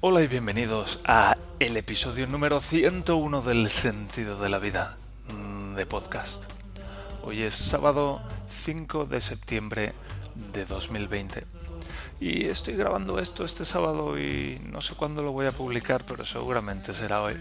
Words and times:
Hola 0.00 0.22
y 0.22 0.28
bienvenidos 0.28 1.00
a 1.06 1.36
el 1.58 1.76
episodio 1.76 2.28
número 2.28 2.60
101 2.60 3.42
del 3.42 3.68
sentido 3.68 4.38
de 4.38 4.48
la 4.48 4.60
vida 4.60 4.96
mm, 5.28 5.74
de 5.74 5.86
podcast. 5.86 6.44
Hoy 7.24 7.42
es 7.42 7.56
sábado 7.56 8.22
5 8.48 9.06
de 9.06 9.20
septiembre 9.20 9.94
de 10.52 10.66
2020 10.66 11.44
y 12.20 12.44
estoy 12.44 12.76
grabando 12.76 13.18
esto 13.18 13.44
este 13.44 13.64
sábado 13.64 14.16
y 14.20 14.60
no 14.70 14.82
sé 14.82 14.94
cuándo 14.94 15.22
lo 15.22 15.32
voy 15.32 15.46
a 15.46 15.50
publicar, 15.50 16.06
pero 16.06 16.24
seguramente 16.24 16.94
será 16.94 17.20
hoy. 17.20 17.34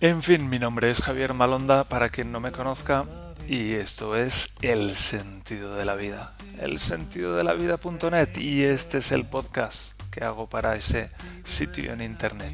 En 0.00 0.22
fin, 0.22 0.50
mi 0.50 0.58
nombre 0.58 0.90
es 0.90 1.00
Javier 1.00 1.32
Malonda, 1.32 1.84
para 1.84 2.10
quien 2.10 2.30
no 2.30 2.40
me 2.40 2.52
conozca, 2.52 3.06
y 3.48 3.72
esto 3.72 4.16
es 4.16 4.52
El 4.60 4.94
sentido 4.96 5.76
de 5.76 5.86
la 5.86 5.94
vida. 5.94 6.30
El 6.60 6.78
sentido 6.78 7.34
de 7.36 7.44
la 7.44 7.54
vida.net 7.54 8.36
y 8.36 8.64
este 8.64 8.98
es 8.98 9.12
el 9.12 9.24
podcast 9.24 9.97
que 10.10 10.24
hago 10.24 10.48
para 10.48 10.76
ese 10.76 11.10
sitio 11.44 11.92
en 11.92 12.02
internet. 12.02 12.52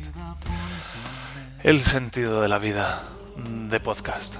El 1.63 1.83
sentido 1.83 2.43
de 2.43 2.49
la 2.49 2.59
vida 2.59 3.03
de 3.37 3.80
podcast. 3.80 4.37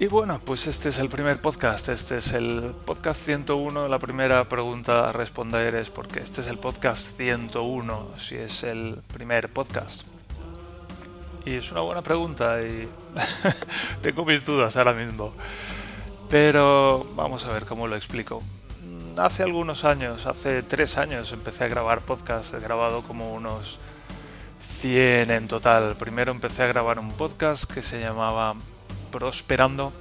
Y 0.00 0.06
bueno, 0.06 0.40
pues 0.44 0.68
este 0.68 0.90
es 0.90 1.00
el 1.00 1.08
primer 1.08 1.40
podcast, 1.40 1.88
este 1.88 2.18
es 2.18 2.32
el 2.32 2.72
podcast 2.86 3.20
101. 3.20 3.88
La 3.88 3.98
primera 3.98 4.48
pregunta 4.48 5.08
a 5.08 5.12
responder 5.12 5.74
es 5.74 5.90
porque 5.90 6.20
este 6.20 6.40
es 6.40 6.46
el 6.46 6.58
podcast 6.58 7.16
101, 7.16 8.10
si 8.16 8.36
es 8.36 8.62
el 8.62 9.02
primer 9.12 9.52
podcast. 9.52 10.02
Y 11.44 11.54
es 11.54 11.72
una 11.72 11.80
buena 11.80 12.02
pregunta 12.02 12.62
y 12.62 12.88
tengo 14.00 14.24
mis 14.24 14.44
dudas 14.44 14.76
ahora 14.76 14.92
mismo. 14.92 15.32
Pero 16.30 17.04
vamos 17.16 17.44
a 17.46 17.50
ver 17.50 17.64
cómo 17.64 17.88
lo 17.88 17.96
explico. 17.96 18.42
Hace 19.18 19.42
algunos 19.42 19.84
años, 19.84 20.26
hace 20.26 20.62
tres 20.62 20.96
años, 20.96 21.32
empecé 21.32 21.64
a 21.64 21.68
grabar 21.68 22.02
podcasts. 22.02 22.54
He 22.54 22.60
grabado 22.60 23.02
como 23.02 23.34
unos 23.34 23.80
100 24.60 25.32
en 25.32 25.48
total. 25.48 25.96
Primero 25.96 26.30
empecé 26.30 26.62
a 26.62 26.68
grabar 26.68 27.00
un 27.00 27.10
podcast 27.10 27.64
que 27.64 27.82
se 27.82 27.98
llamaba 27.98 28.54
prosperando 29.10 29.92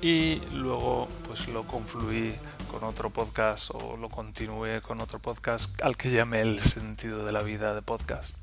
y 0.00 0.40
luego 0.54 1.06
pues 1.26 1.48
lo 1.48 1.64
confluí 1.64 2.34
con 2.70 2.82
otro 2.84 3.10
podcast 3.10 3.72
o 3.74 3.98
lo 3.98 4.08
continué 4.08 4.80
con 4.80 5.02
otro 5.02 5.18
podcast 5.18 5.78
al 5.82 5.98
que 5.98 6.10
llamé 6.10 6.40
el 6.40 6.60
sentido 6.60 7.26
de 7.26 7.32
la 7.32 7.42
vida 7.42 7.74
de 7.74 7.82
podcast. 7.82 8.38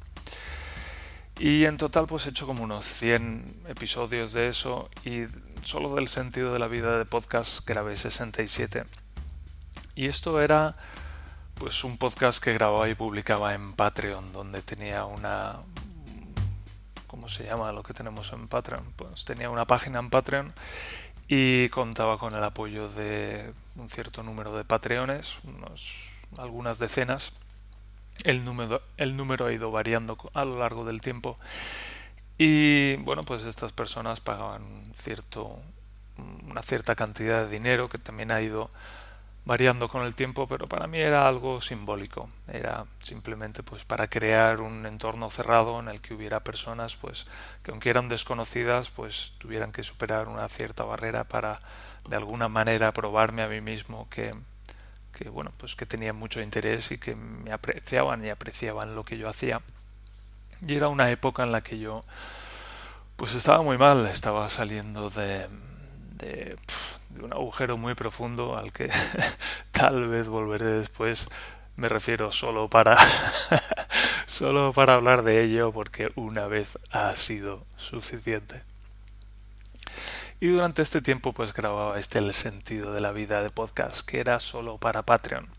Y 1.40 1.66
en 1.66 1.78
total 1.78 2.06
pues 2.06 2.28
he 2.28 2.30
hecho 2.30 2.46
como 2.46 2.64
unos 2.64 2.86
100 2.86 3.64
episodios 3.68 4.32
de 4.32 4.48
eso 4.48 4.92
y 5.04 5.26
solo 5.64 5.96
del 5.96 6.08
sentido 6.08 6.54
de 6.54 6.60
la 6.60 6.68
vida 6.68 7.00
de 7.00 7.06
podcast 7.06 7.68
grabé 7.68 7.98
67. 7.98 9.05
Y 9.96 10.08
esto 10.08 10.42
era 10.42 10.76
pues 11.56 11.84
un 11.84 11.98
podcast 11.98 12.44
que 12.44 12.54
grababa 12.54 12.90
y 12.90 12.96
publicaba 12.96 13.54
en 13.54 13.74
Patreon 13.74 14.34
donde 14.34 14.62
tenía 14.62 15.06
una 15.06 15.60
¿cómo 17.08 17.30
se 17.30 17.46
llama 17.46 17.72
lo 17.72 17.82
que 17.82 17.94
tenemos 17.94 18.34
en 18.34 18.50
Patreon? 18.50 18.84
Pues 18.98 19.24
tenía 19.24 19.50
una 19.50 19.66
página 19.66 20.00
en 20.00 20.10
Patreon 20.10 20.54
y 21.30 21.70
contaba 21.70 22.18
con 22.18 22.36
el 22.36 22.44
apoyo 22.44 22.90
de 22.90 23.54
un 23.78 23.90
cierto 23.90 24.22
número 24.22 24.56
de 24.56 24.66
Patreones, 24.66 25.40
unos, 25.46 26.10
algunas 26.38 26.78
decenas. 26.78 27.32
El 28.24 28.44
número, 28.44 28.82
el 28.98 29.16
número 29.16 29.46
ha 29.46 29.54
ido 29.54 29.72
variando 29.72 30.18
a 30.34 30.46
lo 30.46 30.60
largo 30.60 30.84
del 30.84 31.02
tiempo 31.02 31.38
y 32.38 32.98
bueno, 32.98 33.24
pues 33.24 33.44
estas 33.46 33.72
personas 33.72 34.20
pagaban 34.20 34.92
cierto, 34.96 35.58
una 36.50 36.62
cierta 36.64 36.96
cantidad 36.96 37.46
de 37.46 37.50
dinero 37.50 37.88
que 37.88 37.98
también 37.98 38.32
ha 38.32 38.42
ido 38.42 38.70
variando 39.46 39.88
con 39.88 40.04
el 40.04 40.16
tiempo, 40.16 40.48
pero 40.48 40.68
para 40.68 40.88
mí 40.88 41.00
era 41.00 41.28
algo 41.28 41.62
simbólico. 41.62 42.30
Era 42.52 42.86
simplemente 43.04 43.64
pues 43.64 43.86
para 43.86 44.10
crear 44.10 44.60
un 44.60 44.86
entorno 44.86 45.30
cerrado 45.30 45.80
en 45.80 45.88
el 45.88 46.02
que 46.02 46.16
hubiera 46.16 46.44
personas 46.44 46.96
pues 46.96 47.28
que 47.64 47.72
aunque 47.72 47.90
eran 47.90 48.10
desconocidas, 48.10 48.90
pues 48.90 49.34
tuvieran 49.38 49.72
que 49.72 49.84
superar 49.84 50.28
una 50.28 50.50
cierta 50.50 50.84
barrera 50.84 51.24
para 51.26 51.62
de 52.10 52.16
alguna 52.16 52.50
manera 52.50 52.92
probarme 52.92 53.44
a 53.44 53.48
mí 53.48 53.62
mismo 53.62 54.08
que 54.10 54.34
que 55.14 55.30
bueno, 55.30 55.54
pues 55.58 55.76
que 55.76 55.86
tenía 55.86 56.12
mucho 56.12 56.42
interés 56.42 56.92
y 56.92 56.98
que 56.98 57.16
me 57.16 57.54
apreciaban 57.54 58.26
y 58.26 58.30
apreciaban 58.30 58.96
lo 58.96 59.06
que 59.06 59.18
yo 59.18 59.30
hacía. 59.30 59.62
Y 60.68 60.76
era 60.76 60.90
una 60.90 61.10
época 61.10 61.44
en 61.44 61.54
la 61.54 61.62
que 61.62 61.80
yo 61.80 62.04
pues 63.16 63.34
estaba 63.34 63.62
muy 63.64 63.78
mal, 63.78 64.06
estaba 64.08 64.50
saliendo 64.50 65.10
de 65.10 65.48
de, 66.18 66.58
un 67.24 67.34
agujero 67.34 67.78
muy 67.78 67.96
profundo 67.96 68.58
al 68.58 68.72
que 68.72 68.90
tal 69.72 70.08
vez 70.08 70.28
volveré 70.28 70.66
después. 70.66 71.28
Me 71.76 71.90
refiero 71.90 72.32
solo 72.32 72.70
para 72.70 72.98
solo 74.26 74.74
para 74.74 74.94
hablar 74.94 75.24
de 75.24 75.44
ello 75.44 75.72
porque 75.72 76.12
una 76.16 76.48
vez 76.48 76.78
ha 76.92 77.16
sido 77.16 77.66
suficiente. 77.76 78.64
Y 80.40 80.48
durante 80.48 80.82
este 80.82 81.02
tiempo 81.02 81.34
pues 81.34 81.54
grababa 81.54 82.00
este 82.00 82.20
El 82.20 82.34
sentido 82.34 82.94
de 82.94 83.02
la 83.02 83.12
vida 83.12 83.42
de 83.42 83.50
podcast 83.50 84.06
que 84.06 84.20
era 84.20 84.40
solo 84.40 84.78
para 84.78 85.04
Patreon. 85.04 85.55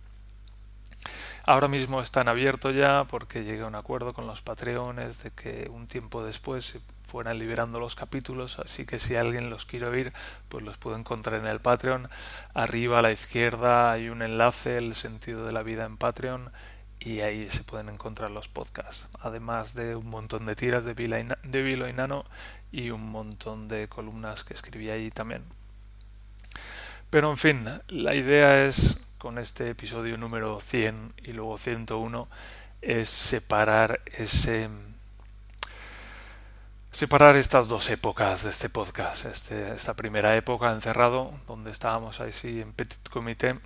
Ahora 1.49 1.69
mismo 1.69 2.01
están 2.01 2.27
abiertos 2.27 2.75
ya 2.75 3.05
porque 3.09 3.45
llegué 3.45 3.63
a 3.63 3.69
un 3.69 3.77
acuerdo 3.77 4.13
con 4.13 4.27
los 4.27 4.43
Patreones 4.43 5.23
de 5.23 5.31
que 5.31 5.71
un 5.73 5.87
tiempo 5.87 6.25
después 6.25 6.65
se 6.65 6.81
fueran 7.05 7.39
liberando 7.39 7.79
los 7.79 7.95
capítulos, 7.95 8.59
así 8.59 8.85
que 8.85 8.99
si 8.99 9.15
alguien 9.15 9.49
los 9.49 9.65
quiere 9.65 9.87
oír, 9.87 10.13
pues 10.49 10.65
los 10.65 10.77
puedo 10.77 10.97
encontrar 10.97 11.39
en 11.39 11.47
el 11.47 11.61
Patreon. 11.61 12.09
Arriba 12.53 12.99
a 12.99 13.03
la 13.03 13.13
izquierda 13.13 13.93
hay 13.93 14.09
un 14.09 14.23
enlace, 14.23 14.77
el 14.77 14.97
sentido 14.97 15.47
de 15.47 15.53
la 15.53 15.63
vida 15.63 15.85
en 15.85 15.97
Patreon, 15.97 16.51
y 16.99 17.21
ahí 17.21 17.49
se 17.49 17.63
pueden 17.63 17.91
encontrar 17.91 18.33
los 18.33 18.49
podcasts, 18.49 19.09
además 19.21 19.75
de 19.75 19.95
un 19.95 20.11
montón 20.11 20.47
de 20.47 20.57
tiras 20.57 20.85
de 20.85 20.95
Vilo 20.95 21.89
y 21.89 21.93
Nano 21.93 22.25
y 22.73 22.91
un 22.91 23.09
montón 23.09 23.69
de 23.69 23.87
columnas 23.87 24.43
que 24.43 24.55
escribí 24.55 24.91
allí 24.91 25.13
también. 25.13 25.45
Pero 27.09 27.31
en 27.31 27.37
fin, 27.37 27.67
la 27.87 28.17
idea 28.17 28.67
es 28.67 29.01
con 29.27 29.39
este 29.39 29.71
episodio 29.71 30.17
número 30.17 30.61
100 30.61 31.15
y 31.25 31.33
luego 31.33 31.59
101 31.59 32.29
es 32.81 33.09
separar 33.09 34.01
ese 34.17 34.69
separar 36.93 37.35
estas 37.35 37.67
dos 37.67 37.91
épocas 37.91 38.45
de 38.45 38.51
este 38.51 38.69
podcast, 38.69 39.25
este, 39.25 39.75
esta 39.75 39.95
primera 39.95 40.37
época 40.37 40.71
encerrado, 40.71 41.33
donde 41.49 41.73
estábamos 41.73 42.21
ahí 42.21 42.61
en 42.61 42.73
petit 42.73 43.01
comité 43.11 43.59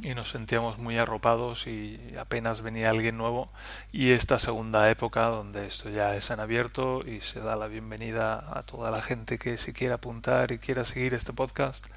y 0.00 0.14
nos 0.14 0.30
sentíamos 0.30 0.78
muy 0.78 0.96
arropados 0.96 1.66
y 1.66 2.14
apenas 2.18 2.62
venía 2.62 2.88
alguien 2.88 3.18
nuevo, 3.18 3.52
y 3.92 4.12
esta 4.12 4.38
segunda 4.38 4.90
época 4.90 5.26
donde 5.26 5.66
esto 5.66 5.90
ya 5.90 6.16
es 6.16 6.30
en 6.30 6.40
abierto 6.40 7.06
y 7.06 7.20
se 7.20 7.40
da 7.40 7.54
la 7.54 7.66
bienvenida 7.66 8.42
a 8.50 8.62
toda 8.62 8.90
la 8.90 9.02
gente 9.02 9.38
que 9.38 9.58
se 9.58 9.74
quiera 9.74 9.96
apuntar 9.96 10.52
y 10.52 10.58
quiera 10.58 10.86
seguir 10.86 11.12
este 11.12 11.34
podcast. 11.34 11.88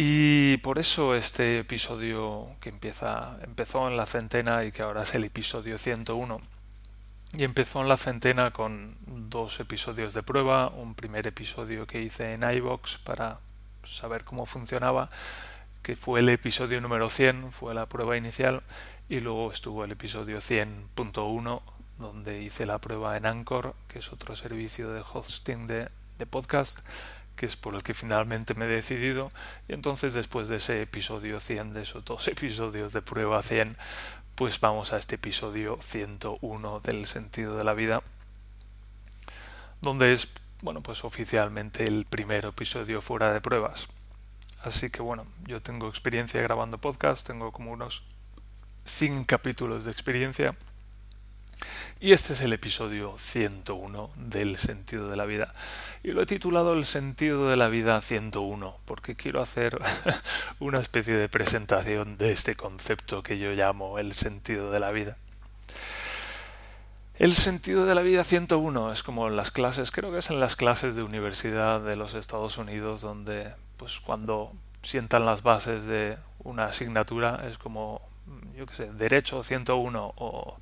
Y 0.00 0.27
por 0.56 0.78
eso 0.78 1.14
este 1.14 1.58
episodio 1.58 2.48
que 2.60 2.70
empieza, 2.70 3.36
empezó 3.42 3.86
en 3.88 3.96
la 3.96 4.06
centena 4.06 4.64
y 4.64 4.72
que 4.72 4.82
ahora 4.82 5.02
es 5.02 5.14
el 5.14 5.24
episodio 5.24 5.78
101. 5.78 6.40
Y 7.34 7.44
empezó 7.44 7.82
en 7.82 7.88
la 7.88 7.98
centena 7.98 8.52
con 8.52 8.96
dos 9.06 9.60
episodios 9.60 10.14
de 10.14 10.22
prueba, 10.22 10.68
un 10.68 10.94
primer 10.94 11.26
episodio 11.26 11.86
que 11.86 12.00
hice 12.00 12.32
en 12.32 12.42
iBox 12.42 12.98
para 12.98 13.38
saber 13.84 14.24
cómo 14.24 14.46
funcionaba, 14.46 15.10
que 15.82 15.94
fue 15.94 16.20
el 16.20 16.30
episodio 16.30 16.80
número 16.80 17.10
100, 17.10 17.52
fue 17.52 17.74
la 17.74 17.86
prueba 17.86 18.16
inicial, 18.16 18.62
y 19.08 19.20
luego 19.20 19.52
estuvo 19.52 19.84
el 19.84 19.92
episodio 19.92 20.38
100.1, 20.38 21.60
donde 21.98 22.42
hice 22.42 22.64
la 22.64 22.78
prueba 22.78 23.16
en 23.16 23.26
Anchor, 23.26 23.74
que 23.88 23.98
es 23.98 24.12
otro 24.12 24.34
servicio 24.34 24.90
de 24.90 25.02
hosting 25.12 25.66
de, 25.66 25.88
de 26.18 26.26
podcast, 26.26 26.80
que 27.38 27.46
es 27.46 27.56
por 27.56 27.76
el 27.76 27.84
que 27.84 27.94
finalmente 27.94 28.54
me 28.54 28.64
he 28.64 28.68
decidido. 28.68 29.30
Y 29.68 29.72
entonces 29.72 30.12
después 30.12 30.48
de 30.48 30.56
ese 30.56 30.82
episodio 30.82 31.38
100, 31.40 31.72
de 31.72 31.82
esos 31.82 32.04
dos 32.04 32.26
episodios 32.28 32.92
de 32.92 33.00
prueba 33.00 33.42
100, 33.42 33.76
pues 34.34 34.60
vamos 34.60 34.92
a 34.92 34.98
este 34.98 35.14
episodio 35.14 35.78
101 35.80 36.80
del 36.80 37.06
sentido 37.06 37.56
de 37.56 37.64
la 37.64 37.74
vida, 37.74 38.02
donde 39.80 40.12
es, 40.12 40.28
bueno, 40.62 40.82
pues 40.82 41.04
oficialmente 41.04 41.86
el 41.86 42.04
primer 42.04 42.44
episodio 42.44 43.00
fuera 43.00 43.32
de 43.32 43.40
pruebas. 43.40 43.88
Así 44.62 44.90
que 44.90 45.00
bueno, 45.00 45.24
yo 45.46 45.62
tengo 45.62 45.88
experiencia 45.88 46.42
grabando 46.42 46.78
podcast, 46.78 47.24
tengo 47.24 47.52
como 47.52 47.70
unos 47.70 48.02
100 48.84 49.24
capítulos 49.24 49.84
de 49.84 49.92
experiencia 49.92 50.56
y 52.00 52.12
este 52.12 52.32
es 52.32 52.40
el 52.40 52.52
episodio 52.52 53.16
101 53.18 54.10
del 54.16 54.56
sentido 54.56 55.08
de 55.10 55.16
la 55.16 55.24
vida. 55.24 55.54
Y 56.02 56.12
lo 56.12 56.22
he 56.22 56.26
titulado 56.26 56.74
El 56.74 56.86
sentido 56.86 57.48
de 57.48 57.56
la 57.56 57.68
vida 57.68 58.00
101 58.00 58.78
porque 58.84 59.16
quiero 59.16 59.42
hacer 59.42 59.78
una 60.60 60.80
especie 60.80 61.14
de 61.14 61.28
presentación 61.28 62.18
de 62.18 62.32
este 62.32 62.54
concepto 62.54 63.22
que 63.22 63.38
yo 63.38 63.52
llamo 63.52 63.98
el 63.98 64.14
sentido 64.14 64.70
de 64.70 64.80
la 64.80 64.92
vida. 64.92 65.16
El 67.18 67.34
sentido 67.34 67.84
de 67.84 67.96
la 67.96 68.02
vida 68.02 68.22
101 68.22 68.92
es 68.92 69.02
como 69.02 69.26
en 69.26 69.34
las 69.34 69.50
clases, 69.50 69.90
creo 69.90 70.12
que 70.12 70.18
es 70.18 70.30
en 70.30 70.38
las 70.38 70.54
clases 70.54 70.94
de 70.94 71.02
universidad 71.02 71.80
de 71.80 71.96
los 71.96 72.14
Estados 72.14 72.58
Unidos 72.58 73.00
donde 73.00 73.54
pues 73.76 73.98
cuando 73.98 74.52
sientan 74.82 75.26
las 75.26 75.42
bases 75.42 75.84
de 75.86 76.16
una 76.38 76.66
asignatura, 76.66 77.44
es 77.48 77.58
como, 77.58 78.00
yo 78.56 78.66
qué 78.66 78.74
sé, 78.74 78.92
Derecho 78.92 79.42
101 79.42 80.14
o 80.16 80.58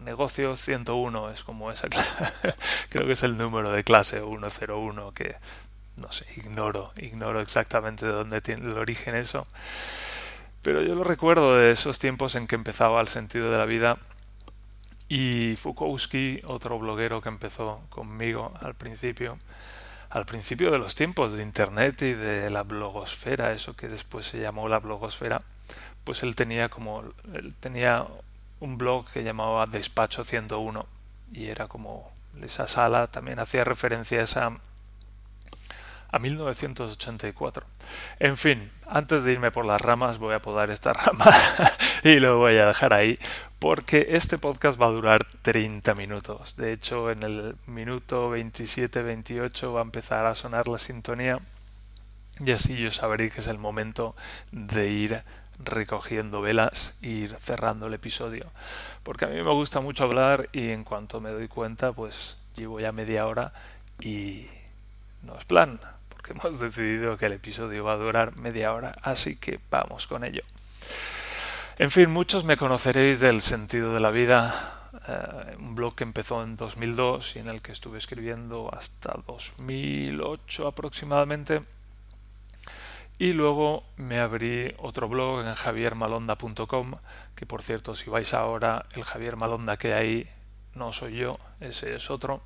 Negocios 0.00 0.60
101, 0.60 1.30
es 1.30 1.42
como 1.42 1.70
esa 1.70 1.88
creo 2.88 3.06
que 3.06 3.12
es 3.12 3.22
el 3.22 3.36
número 3.36 3.72
de 3.72 3.84
clase 3.84 4.20
101 4.20 5.12
que 5.12 5.36
no 5.96 6.10
sé, 6.10 6.26
ignoro, 6.36 6.92
ignoro 6.96 7.40
exactamente 7.40 8.06
de 8.06 8.12
dónde 8.12 8.40
tiene 8.40 8.66
el 8.66 8.76
origen 8.76 9.14
eso. 9.14 9.46
Pero 10.62 10.82
yo 10.82 10.94
lo 10.94 11.04
recuerdo 11.04 11.56
de 11.56 11.72
esos 11.72 11.98
tiempos 11.98 12.34
en 12.34 12.46
que 12.46 12.54
empezaba 12.54 13.00
el 13.00 13.08
sentido 13.08 13.50
de 13.50 13.58
la 13.58 13.66
vida 13.66 13.98
y 15.08 15.56
Fukowski, 15.56 16.40
otro 16.46 16.78
bloguero 16.78 17.20
que 17.20 17.28
empezó 17.28 17.82
conmigo 17.90 18.54
al 18.60 18.74
principio, 18.74 19.38
al 20.10 20.24
principio 20.24 20.70
de 20.70 20.78
los 20.78 20.94
tiempos 20.94 21.34
de 21.34 21.42
Internet 21.42 22.00
y 22.02 22.14
de 22.14 22.48
la 22.50 22.62
blogosfera, 22.62 23.52
eso 23.52 23.76
que 23.76 23.88
después 23.88 24.26
se 24.26 24.40
llamó 24.40 24.68
la 24.68 24.78
blogosfera, 24.78 25.42
pues 26.04 26.22
él 26.22 26.34
tenía 26.34 26.68
como 26.70 27.04
él 27.34 27.54
tenía 27.60 28.06
un 28.64 28.78
blog 28.78 29.06
que 29.10 29.22
llamaba 29.22 29.66
Despacho 29.66 30.24
101 30.24 30.86
y 31.32 31.46
era 31.46 31.68
como 31.68 32.10
esa 32.42 32.66
sala 32.66 33.06
también 33.06 33.38
hacía 33.38 33.62
referencia 33.62 34.22
a 34.22 34.52
a 36.10 36.18
1984. 36.20 37.66
En 38.20 38.36
fin, 38.36 38.70
antes 38.86 39.24
de 39.24 39.32
irme 39.32 39.50
por 39.50 39.66
las 39.66 39.80
ramas 39.80 40.18
voy 40.18 40.34
a 40.34 40.38
podar 40.40 40.70
esta 40.70 40.92
rama 40.92 41.26
y 42.04 42.20
lo 42.20 42.38
voy 42.38 42.56
a 42.56 42.66
dejar 42.66 42.92
ahí 42.92 43.16
porque 43.58 44.06
este 44.10 44.38
podcast 44.38 44.80
va 44.80 44.86
a 44.86 44.90
durar 44.90 45.26
30 45.42 45.92
minutos. 45.94 46.54
De 46.56 46.72
hecho, 46.72 47.10
en 47.10 47.24
el 47.24 47.56
minuto 47.66 48.32
27-28 48.32 49.74
va 49.74 49.80
a 49.80 49.82
empezar 49.82 50.26
a 50.26 50.36
sonar 50.36 50.68
la 50.68 50.78
sintonía 50.78 51.40
y 52.38 52.52
así 52.52 52.76
yo 52.76 52.92
sabré 52.92 53.30
que 53.30 53.40
es 53.40 53.48
el 53.48 53.58
momento 53.58 54.14
de 54.52 54.90
ir 54.90 55.22
recogiendo 55.58 56.40
velas 56.40 56.94
e 57.02 57.08
ir 57.08 57.36
cerrando 57.36 57.86
el 57.86 57.94
episodio. 57.94 58.50
Porque 59.02 59.24
a 59.24 59.28
mí 59.28 59.36
me 59.36 59.52
gusta 59.52 59.80
mucho 59.80 60.04
hablar 60.04 60.48
y 60.52 60.70
en 60.70 60.84
cuanto 60.84 61.20
me 61.20 61.30
doy 61.30 61.48
cuenta, 61.48 61.92
pues 61.92 62.36
llevo 62.56 62.80
ya 62.80 62.92
media 62.92 63.26
hora 63.26 63.52
y 64.00 64.46
no 65.22 65.36
es 65.36 65.44
plan 65.44 65.80
que 66.24 66.32
hemos 66.38 66.58
decidido 66.58 67.16
que 67.16 67.26
el 67.26 67.34
episodio 67.34 67.84
va 67.84 67.92
a 67.92 67.96
durar 67.96 68.36
media 68.36 68.72
hora, 68.72 68.96
así 69.02 69.36
que 69.36 69.60
vamos 69.70 70.08
con 70.08 70.24
ello. 70.24 70.42
En 71.78 71.90
fin, 71.90 72.10
muchos 72.10 72.44
me 72.44 72.56
conoceréis 72.56 73.20
del 73.20 73.42
sentido 73.42 73.94
de 73.94 74.00
la 74.00 74.10
vida, 74.10 74.90
eh, 75.08 75.56
un 75.58 75.74
blog 75.74 75.94
que 75.94 76.04
empezó 76.04 76.42
en 76.42 76.56
2002 76.56 77.36
y 77.36 77.38
en 77.40 77.48
el 77.48 77.62
que 77.62 77.72
estuve 77.72 77.98
escribiendo 77.98 78.72
hasta 78.72 79.20
2008 79.26 80.68
aproximadamente. 80.68 81.62
Y 83.24 83.32
luego 83.32 83.84
me 83.96 84.20
abrí 84.20 84.74
otro 84.76 85.08
blog 85.08 85.46
en 85.46 85.54
javiermalonda.com, 85.54 86.96
que 87.34 87.46
por 87.46 87.62
cierto, 87.62 87.96
si 87.96 88.10
vais 88.10 88.34
ahora, 88.34 88.84
el 88.92 89.02
Javier 89.02 89.36
Malonda 89.36 89.78
que 89.78 89.94
hay 89.94 90.28
no 90.74 90.92
soy 90.92 91.16
yo, 91.16 91.38
ese 91.58 91.94
es 91.94 92.10
otro. 92.10 92.42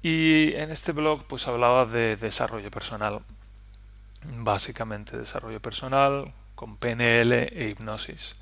Y 0.00 0.54
en 0.54 0.70
este 0.70 0.92
blog 0.92 1.26
pues 1.26 1.48
hablaba 1.48 1.84
de 1.84 2.16
desarrollo 2.16 2.70
personal, 2.70 3.20
básicamente 4.24 5.18
desarrollo 5.18 5.60
personal 5.60 6.32
con 6.54 6.78
PNL 6.78 7.32
e 7.52 7.68
hipnosis. 7.68 8.36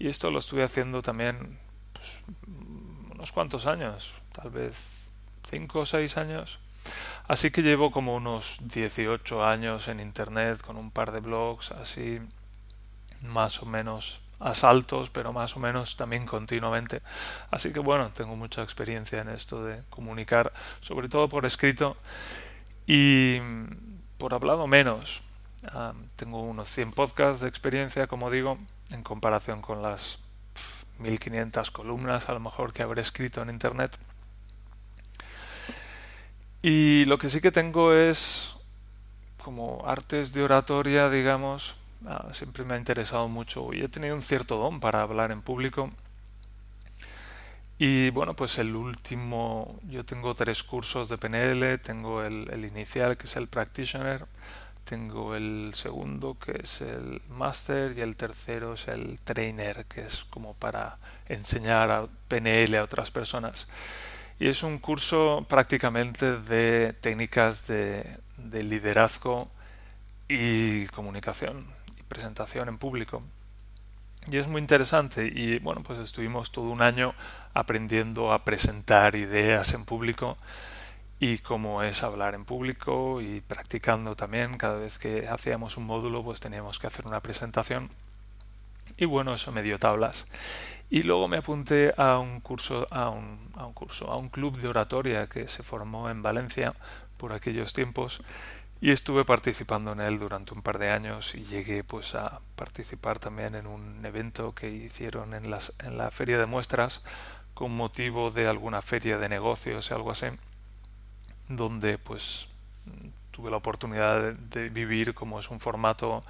Y 0.00 0.08
esto 0.08 0.32
lo 0.32 0.40
estuve 0.40 0.64
haciendo 0.64 1.00
también 1.00 1.60
pues, 1.92 2.22
unos 3.12 3.30
cuantos 3.30 3.66
años, 3.66 4.14
tal 4.32 4.50
vez 4.50 5.12
5 5.48 5.78
o 5.78 5.86
6 5.86 6.16
años. 6.16 6.58
Así 7.28 7.50
que 7.50 7.62
llevo 7.62 7.90
como 7.90 8.16
unos 8.16 8.58
18 8.62 9.44
años 9.44 9.88
en 9.88 10.00
Internet 10.00 10.60
con 10.60 10.76
un 10.76 10.90
par 10.90 11.12
de 11.12 11.20
blogs 11.20 11.70
así 11.72 12.20
más 13.22 13.62
o 13.62 13.66
menos 13.66 14.20
asaltos, 14.40 15.10
pero 15.10 15.32
más 15.32 15.56
o 15.56 15.60
menos 15.60 15.96
también 15.96 16.26
continuamente. 16.26 17.02
Así 17.50 17.72
que 17.72 17.78
bueno, 17.78 18.10
tengo 18.10 18.34
mucha 18.36 18.62
experiencia 18.62 19.20
en 19.20 19.28
esto 19.28 19.62
de 19.62 19.82
comunicar, 19.90 20.52
sobre 20.80 21.08
todo 21.08 21.28
por 21.28 21.46
escrito 21.46 21.96
y 22.86 23.38
por 24.18 24.34
hablado 24.34 24.66
menos. 24.66 25.22
Ah, 25.68 25.92
tengo 26.16 26.42
unos 26.42 26.68
100 26.70 26.92
podcasts 26.92 27.40
de 27.40 27.48
experiencia, 27.48 28.06
como 28.06 28.30
digo, 28.30 28.58
en 28.90 29.02
comparación 29.02 29.60
con 29.60 29.82
las 29.82 30.18
1500 30.98 31.70
columnas 31.70 32.28
a 32.28 32.32
lo 32.32 32.40
mejor 32.40 32.72
que 32.72 32.82
habré 32.82 33.02
escrito 33.02 33.42
en 33.42 33.50
Internet. 33.50 33.98
Y 36.62 37.04
lo 37.06 37.18
que 37.18 37.30
sí 37.30 37.40
que 37.40 37.52
tengo 37.52 37.92
es 37.94 38.56
como 39.42 39.82
artes 39.86 40.32
de 40.32 40.42
oratoria, 40.42 41.08
digamos, 41.08 41.76
Ah, 42.06 42.28
siempre 42.32 42.64
me 42.64 42.74
ha 42.74 42.76
interesado 42.78 43.28
mucho 43.28 43.74
y 43.74 43.82
he 43.82 43.88
tenido 43.88 44.14
un 44.14 44.22
cierto 44.22 44.56
don 44.56 44.80
para 44.80 45.02
hablar 45.02 45.32
en 45.32 45.42
público. 45.42 45.90
Y 47.78 48.10
bueno, 48.10 48.34
pues 48.36 48.58
el 48.58 48.76
último, 48.76 49.80
yo 49.88 50.04
tengo 50.04 50.34
tres 50.34 50.62
cursos 50.62 51.08
de 51.08 51.16
PNL, 51.16 51.78
tengo 51.78 52.22
el, 52.22 52.48
el 52.52 52.64
inicial 52.66 53.16
que 53.16 53.24
es 53.26 53.36
el 53.36 53.48
practitioner, 53.48 54.26
tengo 54.84 55.34
el 55.34 55.72
segundo 55.74 56.36
que 56.38 56.60
es 56.62 56.82
el 56.82 57.22
master 57.30 57.96
y 57.96 58.02
el 58.02 58.16
tercero 58.16 58.74
es 58.74 58.88
el 58.88 59.18
trainer 59.24 59.86
que 59.86 60.02
es 60.02 60.24
como 60.24 60.54
para 60.54 60.98
enseñar 61.28 61.90
a 61.90 62.06
PNL 62.28 62.76
a 62.76 62.84
otras 62.84 63.10
personas. 63.10 63.66
Y 64.40 64.48
es 64.48 64.64
un 64.64 64.78
curso 64.78 65.46
prácticamente 65.48 66.38
de 66.38 66.94
técnicas 66.94 67.68
de, 67.68 68.04
de 68.38 68.64
liderazgo 68.64 69.48
y 70.28 70.86
comunicación 70.86 71.66
presentación 72.10 72.68
en 72.68 72.76
público. 72.76 73.22
Y 74.30 74.36
es 74.36 74.48
muy 74.48 74.60
interesante. 74.60 75.30
Y 75.32 75.60
bueno, 75.60 75.82
pues 75.82 75.98
estuvimos 75.98 76.50
todo 76.50 76.70
un 76.70 76.82
año 76.82 77.14
aprendiendo 77.54 78.32
a 78.32 78.44
presentar 78.44 79.14
ideas 79.14 79.72
en 79.72 79.84
público 79.84 80.36
y 81.20 81.38
cómo 81.38 81.82
es 81.82 82.02
hablar 82.02 82.34
en 82.34 82.44
público 82.44 83.20
y 83.20 83.40
practicando 83.42 84.16
también. 84.16 84.58
Cada 84.58 84.78
vez 84.78 84.98
que 84.98 85.28
hacíamos 85.28 85.76
un 85.76 85.86
módulo 85.86 86.24
pues 86.24 86.40
teníamos 86.40 86.78
que 86.78 86.88
hacer 86.88 87.06
una 87.06 87.20
presentación. 87.20 87.90
Y 88.96 89.04
bueno 89.04 89.34
eso 89.34 89.52
me 89.52 89.62
dio 89.62 89.78
tablas. 89.78 90.26
Y 90.90 91.04
luego 91.04 91.28
me 91.28 91.36
apunté 91.36 91.94
a 91.96 92.18
un 92.18 92.40
curso 92.40 92.88
a 92.90 93.10
un, 93.10 93.49
a 93.60 93.66
un 93.66 93.72
curso 93.72 94.10
a 94.10 94.16
un 94.16 94.28
club 94.28 94.58
de 94.58 94.68
oratoria 94.68 95.28
que 95.28 95.46
se 95.46 95.62
formó 95.62 96.08
en 96.08 96.22
Valencia 96.22 96.74
por 97.18 97.32
aquellos 97.32 97.72
tiempos 97.74 98.20
y 98.80 98.90
estuve 98.90 99.26
participando 99.26 99.92
en 99.92 100.00
él 100.00 100.18
durante 100.18 100.54
un 100.54 100.62
par 100.62 100.78
de 100.78 100.90
años 100.90 101.34
y 101.34 101.44
llegué 101.44 101.84
pues 101.84 102.14
a 102.14 102.40
participar 102.56 103.18
también 103.18 103.54
en 103.54 103.66
un 103.66 104.04
evento 104.06 104.54
que 104.54 104.70
hicieron 104.70 105.34
en, 105.34 105.50
las, 105.50 105.74
en 105.80 105.98
la 105.98 106.10
feria 106.10 106.38
de 106.38 106.46
muestras 106.46 107.02
con 107.52 107.76
motivo 107.76 108.30
de 108.30 108.48
alguna 108.48 108.80
feria 108.80 109.18
de 109.18 109.28
negocios 109.28 109.90
o 109.90 109.94
algo 109.94 110.10
así 110.10 110.26
donde 111.48 111.98
pues 111.98 112.48
tuve 113.32 113.50
la 113.50 113.58
oportunidad 113.58 114.32
de, 114.32 114.70
vivir 114.70 115.12
como 115.12 115.38
es 115.38 115.50
un 115.50 115.60
formato 115.60 116.24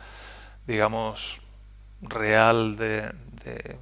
digamos 0.67 1.41
real 2.03 2.77
de, 2.77 3.13
de, 3.45 3.77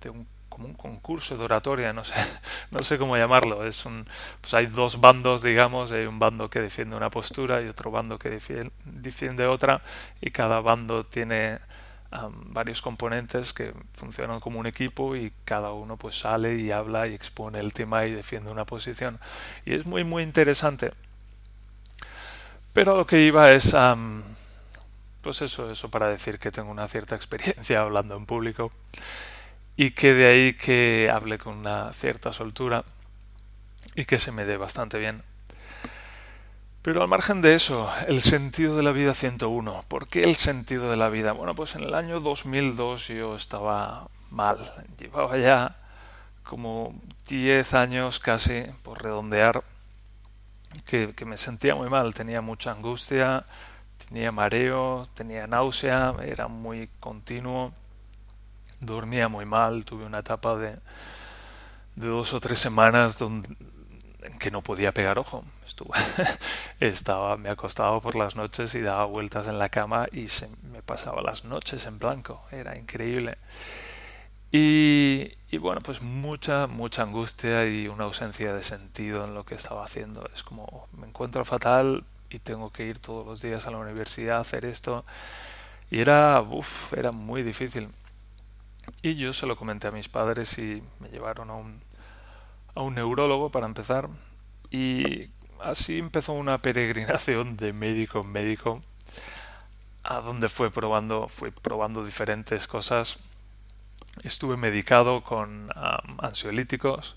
de 0.00 0.10
un 0.10 0.26
como 0.50 0.66
un 0.66 0.74
concurso 0.74 1.38
de 1.38 1.44
oratoria, 1.44 1.94
no 1.94 2.04
sé, 2.04 2.12
no 2.70 2.82
sé 2.82 2.98
cómo 2.98 3.16
llamarlo. 3.16 3.66
Es 3.66 3.86
un, 3.86 4.06
pues 4.42 4.52
hay 4.52 4.66
dos 4.66 5.00
bandos, 5.00 5.42
digamos, 5.42 5.92
hay 5.92 6.04
un 6.04 6.18
bando 6.18 6.50
que 6.50 6.60
defiende 6.60 6.96
una 6.96 7.10
postura 7.10 7.62
y 7.62 7.68
otro 7.68 7.90
bando 7.90 8.18
que 8.18 8.28
defiende, 8.28 9.46
otra, 9.46 9.80
y 10.20 10.30
cada 10.30 10.60
bando 10.60 11.04
tiene 11.04 11.58
varios 12.48 12.82
componentes 12.82 13.52
que 13.52 13.72
funcionan 13.94 14.40
como 14.40 14.58
un 14.58 14.66
equipo 14.66 15.14
y 15.14 15.32
cada 15.44 15.70
uno 15.72 15.96
pues 15.96 16.18
sale 16.18 16.56
y 16.56 16.72
habla 16.72 17.06
y 17.06 17.14
expone 17.14 17.60
el 17.60 17.72
tema 17.72 18.04
y 18.06 18.12
defiende 18.12 18.50
una 18.50 18.64
posición. 18.66 19.18
Y 19.64 19.74
es 19.74 19.86
muy 19.86 20.04
muy 20.04 20.24
interesante. 20.24 20.92
Pero 22.72 22.96
lo 22.96 23.06
que 23.06 23.22
iba 23.22 23.50
es 23.52 23.74
pues 25.22 25.42
eso, 25.42 25.70
eso 25.70 25.90
para 25.90 26.08
decir 26.08 26.38
que 26.38 26.50
tengo 26.50 26.70
una 26.70 26.88
cierta 26.88 27.14
experiencia 27.20 27.80
hablando 27.80 28.16
en 28.16 28.26
público 28.26 28.72
y 29.80 29.92
que 29.92 30.12
de 30.12 30.26
ahí 30.26 30.52
que 30.52 31.08
hable 31.10 31.38
con 31.38 31.56
una 31.56 31.94
cierta 31.94 32.34
soltura 32.34 32.84
y 33.94 34.04
que 34.04 34.18
se 34.18 34.30
me 34.30 34.44
dé 34.44 34.58
bastante 34.58 34.98
bien. 34.98 35.22
Pero 36.82 37.00
al 37.00 37.08
margen 37.08 37.40
de 37.40 37.54
eso, 37.54 37.90
el 38.06 38.20
sentido 38.20 38.76
de 38.76 38.82
la 38.82 38.92
vida 38.92 39.14
101. 39.14 39.86
¿Por 39.88 40.06
qué 40.06 40.24
el 40.24 40.36
sentido 40.36 40.90
de 40.90 40.98
la 40.98 41.08
vida? 41.08 41.32
Bueno, 41.32 41.54
pues 41.54 41.76
en 41.76 41.84
el 41.84 41.94
año 41.94 42.20
2002 42.20 43.08
yo 43.08 43.34
estaba 43.34 44.08
mal. 44.28 44.58
Llevaba 44.98 45.38
ya 45.38 45.78
como 46.42 46.94
10 47.28 47.72
años 47.72 48.18
casi, 48.18 48.64
por 48.82 49.02
redondear, 49.02 49.64
que, 50.84 51.14
que 51.14 51.24
me 51.24 51.38
sentía 51.38 51.74
muy 51.74 51.88
mal. 51.88 52.12
Tenía 52.12 52.42
mucha 52.42 52.72
angustia, 52.72 53.46
tenía 54.06 54.30
mareo, 54.30 55.08
tenía 55.14 55.46
náusea, 55.46 56.16
era 56.22 56.48
muy 56.48 56.90
continuo 57.00 57.72
dormía 58.80 59.28
muy 59.28 59.46
mal, 59.46 59.84
tuve 59.84 60.04
una 60.04 60.20
etapa 60.20 60.56
de, 60.56 60.74
de 61.96 62.06
dos 62.06 62.32
o 62.34 62.40
tres 62.40 62.58
semanas 62.58 63.18
donde, 63.18 63.54
que 64.38 64.50
no 64.50 64.62
podía 64.62 64.92
pegar 64.92 65.18
ojo. 65.18 65.44
Estuve, 65.66 65.90
estaba, 66.80 67.36
me 67.36 67.50
acostaba 67.50 68.00
por 68.00 68.16
las 68.16 68.36
noches 68.36 68.74
y 68.74 68.80
daba 68.80 69.04
vueltas 69.04 69.46
en 69.46 69.58
la 69.58 69.68
cama 69.68 70.06
y 70.12 70.28
se 70.28 70.48
me 70.62 70.70
me 70.80 70.82
pasaba 70.82 71.20
las 71.20 71.44
noches 71.44 71.84
en 71.84 71.98
blanco, 71.98 72.42
era 72.50 72.78
increíble. 72.78 73.36
Y, 74.52 75.32
y, 75.50 75.58
bueno, 75.58 75.80
pues 75.82 76.02
mucha, 76.02 76.66
mucha 76.66 77.02
angustia 77.02 77.66
y 77.66 77.86
una 77.86 78.04
ausencia 78.04 78.54
de 78.54 78.62
sentido 78.64 79.24
en 79.24 79.34
lo 79.34 79.44
que 79.44 79.54
estaba 79.54 79.84
haciendo. 79.84 80.28
Es 80.34 80.42
como 80.42 80.88
me 80.92 81.06
encuentro 81.06 81.44
fatal 81.44 82.04
y 82.30 82.38
tengo 82.40 82.70
que 82.72 82.86
ir 82.86 82.98
todos 82.98 83.26
los 83.26 83.40
días 83.42 83.66
a 83.66 83.70
la 83.70 83.78
universidad 83.78 84.38
a 84.38 84.40
hacer 84.40 84.64
esto. 84.64 85.04
Y 85.90 86.00
era, 86.00 86.40
uff, 86.40 86.92
era 86.94 87.12
muy 87.12 87.42
difícil. 87.42 87.90
Y 89.02 89.16
yo 89.16 89.32
se 89.32 89.46
lo 89.46 89.56
comenté 89.56 89.88
a 89.88 89.92
mis 89.92 90.08
padres 90.08 90.58
y 90.58 90.82
me 90.98 91.08
llevaron 91.08 91.50
a 91.50 91.54
un, 91.54 91.80
a 92.74 92.82
un 92.82 92.94
neurólogo 92.94 93.50
para 93.50 93.66
empezar. 93.66 94.08
Y 94.70 95.30
así 95.60 95.98
empezó 95.98 96.32
una 96.32 96.58
peregrinación 96.58 97.56
de 97.56 97.72
médico 97.72 98.20
en 98.20 98.32
médico 98.32 98.82
a 100.02 100.20
donde 100.20 100.48
fue 100.48 100.70
probando, 100.70 101.28
fui 101.28 101.50
probando 101.50 102.04
diferentes 102.04 102.66
cosas. 102.66 103.18
Estuve 104.22 104.56
medicado 104.56 105.22
con 105.22 105.70
ansiolíticos 106.18 107.16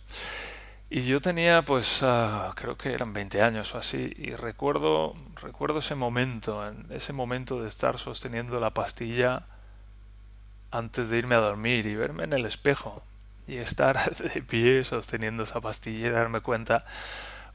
y 0.89 1.01
yo 1.05 1.21
tenía 1.21 1.63
pues 1.63 2.03
ah, 2.03 2.53
creo 2.55 2.77
que 2.77 2.93
eran 2.93 3.13
20 3.13 3.41
años 3.41 3.73
o 3.73 3.79
así 3.79 4.13
y 4.15 4.33
recuerdo 4.35 5.15
recuerdo 5.41 5.79
ese 5.79 5.95
momento, 5.95 6.67
en 6.67 6.85
ese 6.91 7.13
momento 7.13 7.61
de 7.61 7.67
estar 7.67 7.97
sosteniendo 7.97 8.59
la 8.59 8.75
pastilla 8.75 9.47
antes 10.73 11.09
de 11.09 11.17
irme 11.17 11.35
a 11.35 11.39
dormir 11.39 11.85
y 11.85 11.95
verme 11.95 12.23
en 12.23 12.33
el 12.33 12.45
espejo 12.45 13.03
y 13.47 13.57
estar 13.57 14.15
de 14.15 14.41
pie 14.41 14.83
sosteniendo 14.83 15.43
esa 15.43 15.61
pastilla 15.61 16.07
y 16.07 16.11
darme 16.11 16.41
cuenta 16.41 16.85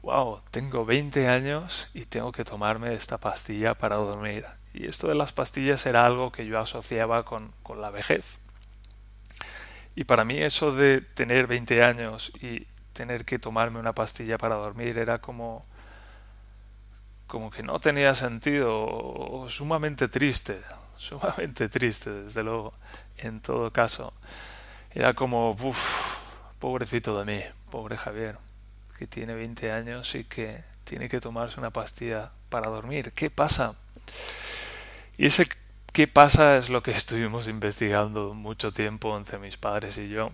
wow, 0.01 0.41
tengo 0.51 0.85
20 0.85 1.27
años 1.27 1.89
y 1.93 2.05
tengo 2.05 2.31
que 2.31 2.45
tomarme 2.45 2.93
esta 2.93 3.17
pastilla 3.17 3.73
para 3.73 3.97
dormir. 3.97 4.45
Y 4.73 4.85
esto 4.87 5.07
de 5.07 5.15
las 5.15 5.33
pastillas 5.33 5.85
era 5.85 6.05
algo 6.05 6.31
que 6.31 6.45
yo 6.45 6.57
asociaba 6.57 7.25
con, 7.25 7.51
con 7.63 7.81
la 7.81 7.89
vejez. 7.89 8.37
Y 9.95 10.05
para 10.05 10.23
mí 10.23 10.37
eso 10.37 10.73
de 10.73 11.01
tener 11.01 11.47
20 11.47 11.83
años 11.83 12.31
y 12.41 12.65
tener 12.93 13.25
que 13.25 13.39
tomarme 13.39 13.79
una 13.79 13.93
pastilla 13.93 14.37
para 14.37 14.55
dormir 14.55 14.97
era 14.97 15.19
como 15.19 15.65
como 17.27 17.51
que 17.51 17.61
no 17.61 17.79
tenía 17.79 18.15
sentido 18.15 18.75
o 18.75 19.47
sumamente 19.49 20.07
triste, 20.07 20.59
sumamente 21.37 21.69
triste 21.69 22.11
desde 22.11 22.43
luego, 22.43 22.73
en 23.17 23.41
todo 23.41 23.71
caso. 23.71 24.13
Era 24.91 25.13
como, 25.13 25.51
uff, 25.51 26.17
pobrecito 26.59 27.17
de 27.19 27.25
mí, 27.25 27.43
pobre 27.71 27.97
Javier 27.97 28.37
que 28.99 29.07
tiene 29.07 29.33
20 29.33 29.71
años 29.71 30.13
y 30.15 30.25
que 30.25 30.61
tiene 30.83 31.07
que 31.07 31.21
tomarse 31.21 31.57
una 31.57 31.69
pastilla 31.69 32.31
para 32.49 32.69
dormir. 32.69 33.13
¿Qué 33.13 33.29
pasa? 33.29 33.75
Y 35.17 35.27
ese 35.27 35.47
qué 35.93 36.05
pasa 36.05 36.57
es 36.57 36.69
lo 36.69 36.83
que 36.83 36.91
estuvimos 36.91 37.47
investigando 37.47 38.33
mucho 38.33 38.73
tiempo 38.73 39.15
entre 39.15 39.39
mis 39.39 39.55
padres 39.55 39.97
y 39.97 40.09
yo. 40.09 40.31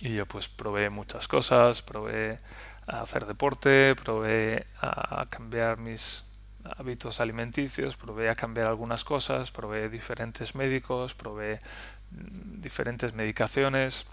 Y 0.00 0.16
yo 0.16 0.26
pues 0.26 0.48
probé 0.48 0.90
muchas 0.90 1.28
cosas, 1.28 1.80
probé 1.80 2.40
a 2.86 3.00
hacer 3.00 3.24
deporte, 3.24 3.96
probé 3.96 4.66
a 4.82 5.24
cambiar 5.30 5.78
mis 5.78 6.25
hábitos 6.76 7.20
alimenticios, 7.20 7.96
probé 7.96 8.30
a 8.30 8.34
cambiar 8.34 8.66
algunas 8.66 9.04
cosas, 9.04 9.50
probé 9.50 9.88
diferentes 9.88 10.54
médicos, 10.54 11.14
probé 11.14 11.60
mm, 12.10 12.60
diferentes 12.60 13.14
medicaciones. 13.14 14.06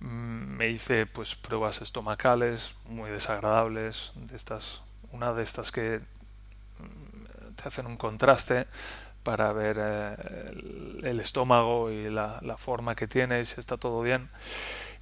Mm, 0.00 0.56
me 0.56 0.68
hice 0.68 1.06
pues 1.06 1.34
pruebas 1.34 1.82
estomacales 1.82 2.74
muy 2.86 3.10
desagradables 3.10 4.12
de 4.14 4.36
estas 4.36 4.82
una 5.12 5.32
de 5.32 5.42
estas 5.42 5.72
que 5.72 6.00
mm, 6.78 7.54
te 7.54 7.68
hacen 7.68 7.86
un 7.86 7.96
contraste 7.96 8.66
para 9.22 9.52
ver 9.52 9.76
eh, 9.80 10.16
el, 11.02 11.20
estómago 11.20 11.90
y 11.90 12.10
la, 12.10 12.38
la, 12.42 12.56
forma 12.56 12.94
que 12.94 13.06
tiene 13.06 13.40
y 13.40 13.44
si 13.44 13.60
está 13.60 13.76
todo 13.76 14.00
bien. 14.02 14.28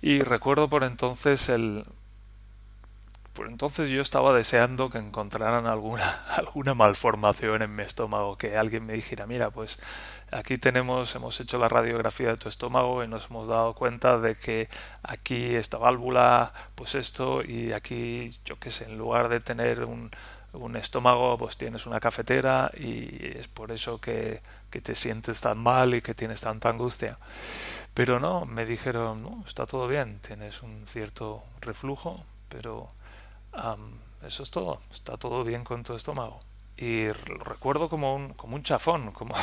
Y 0.02 0.20
recuerdo 0.20 0.68
por 0.68 0.84
entonces 0.84 1.48
el 1.48 1.84
por 3.36 3.48
entonces 3.48 3.90
yo 3.90 4.02
estaba 4.02 4.32
deseando 4.32 4.90
que 4.90 4.98
encontraran 4.98 5.66
alguna 5.66 6.24
alguna 6.36 6.74
malformación 6.74 7.62
en 7.62 7.76
mi 7.76 7.82
estómago 7.82 8.36
que 8.36 8.56
alguien 8.56 8.86
me 8.86 8.94
dijera 8.94 9.26
mira 9.26 9.50
pues 9.50 9.78
aquí 10.30 10.58
tenemos, 10.58 11.14
hemos 11.14 11.38
hecho 11.40 11.58
la 11.58 11.68
radiografía 11.68 12.28
de 12.28 12.36
tu 12.36 12.48
estómago 12.48 13.04
y 13.04 13.08
nos 13.08 13.26
hemos 13.26 13.48
dado 13.48 13.74
cuenta 13.74 14.18
de 14.18 14.34
que 14.34 14.68
aquí 15.02 15.54
esta 15.54 15.78
válvula, 15.78 16.52
pues 16.74 16.94
esto, 16.94 17.42
y 17.44 17.72
aquí, 17.72 18.32
yo 18.44 18.58
qué 18.58 18.70
sé, 18.70 18.84
en 18.84 18.98
lugar 18.98 19.28
de 19.28 19.40
tener 19.40 19.84
un, 19.84 20.10
un 20.52 20.76
estómago, 20.76 21.38
pues 21.38 21.56
tienes 21.56 21.86
una 21.86 22.00
cafetera 22.00 22.70
y 22.76 23.38
es 23.38 23.48
por 23.48 23.72
eso 23.72 24.00
que, 24.00 24.42
que 24.70 24.80
te 24.80 24.94
sientes 24.94 25.40
tan 25.40 25.58
mal 25.58 25.94
y 25.94 26.02
que 26.02 26.14
tienes 26.14 26.40
tanta 26.40 26.70
angustia. 26.70 27.18
Pero 27.94 28.20
no, 28.20 28.44
me 28.46 28.66
dijeron, 28.66 29.22
no, 29.22 29.44
está 29.46 29.66
todo 29.66 29.88
bien, 29.88 30.18
tienes 30.20 30.62
un 30.62 30.84
cierto 30.86 31.42
reflujo, 31.60 32.24
pero 32.48 32.90
eso 34.26 34.42
es 34.42 34.50
todo, 34.50 34.80
está 34.92 35.16
todo 35.16 35.44
bien 35.44 35.64
con 35.64 35.82
tu 35.84 35.94
estómago 35.94 36.40
y 36.76 37.06
lo 37.06 37.44
recuerdo 37.44 37.88
como 37.88 38.14
un, 38.14 38.34
como 38.34 38.56
un 38.56 38.62
chafón, 38.62 39.12
como, 39.12 39.34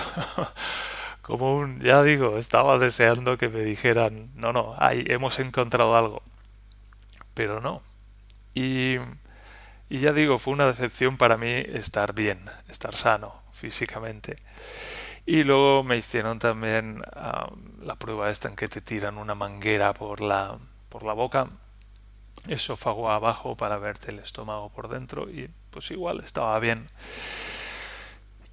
como 1.22 1.55
un, 1.55 1.79
ya 1.82 2.03
digo, 2.03 2.38
estaba 2.38 2.77
deseando 2.77 3.38
que 3.38 3.50
me 3.50 3.62
dijeran, 3.62 4.29
no, 4.36 4.53
no, 4.53 4.75
ahí 4.77 5.03
hemos 5.08 5.39
encontrado 5.39 5.98
algo, 5.98 6.22
pero 7.34 7.62
no. 7.62 7.82
Y, 8.53 8.98
y 9.89 10.00
ya 10.00 10.13
digo, 10.13 10.38
fue 10.39 10.53
una 10.53 10.67
decepción 10.67 11.17
para 11.17 11.38
mí 11.38 11.50
estar 11.51 12.13
bien, 12.13 12.39
estar 12.70 12.96
sano 12.96 13.41
físicamente. 13.51 14.38
Y 15.25 15.43
luego 15.43 15.84
me 15.84 15.98
hicieron 15.98 16.39
también 16.39 17.01
la 17.82 17.96
prueba 17.96 18.29
esta 18.29 18.50
en 18.50 18.55
que 18.55 18.67
te 18.67 18.82
tiran 18.82 19.17
una 19.17 19.36
manguera 19.36 19.93
por 19.93 20.22
la, 20.22 20.58
por 20.89 21.03
la 21.03 21.13
boca 21.13 21.48
esófago 22.48 23.10
abajo 23.10 23.56
para 23.56 23.78
verte 23.78 24.12
el 24.12 24.20
estómago 24.20 24.70
por 24.70 24.90
dentro 24.90 25.30
y 25.30 25.50
pues 25.70 25.92
igual 25.92 26.22
estaba 26.24 26.60
bien. 26.60 26.88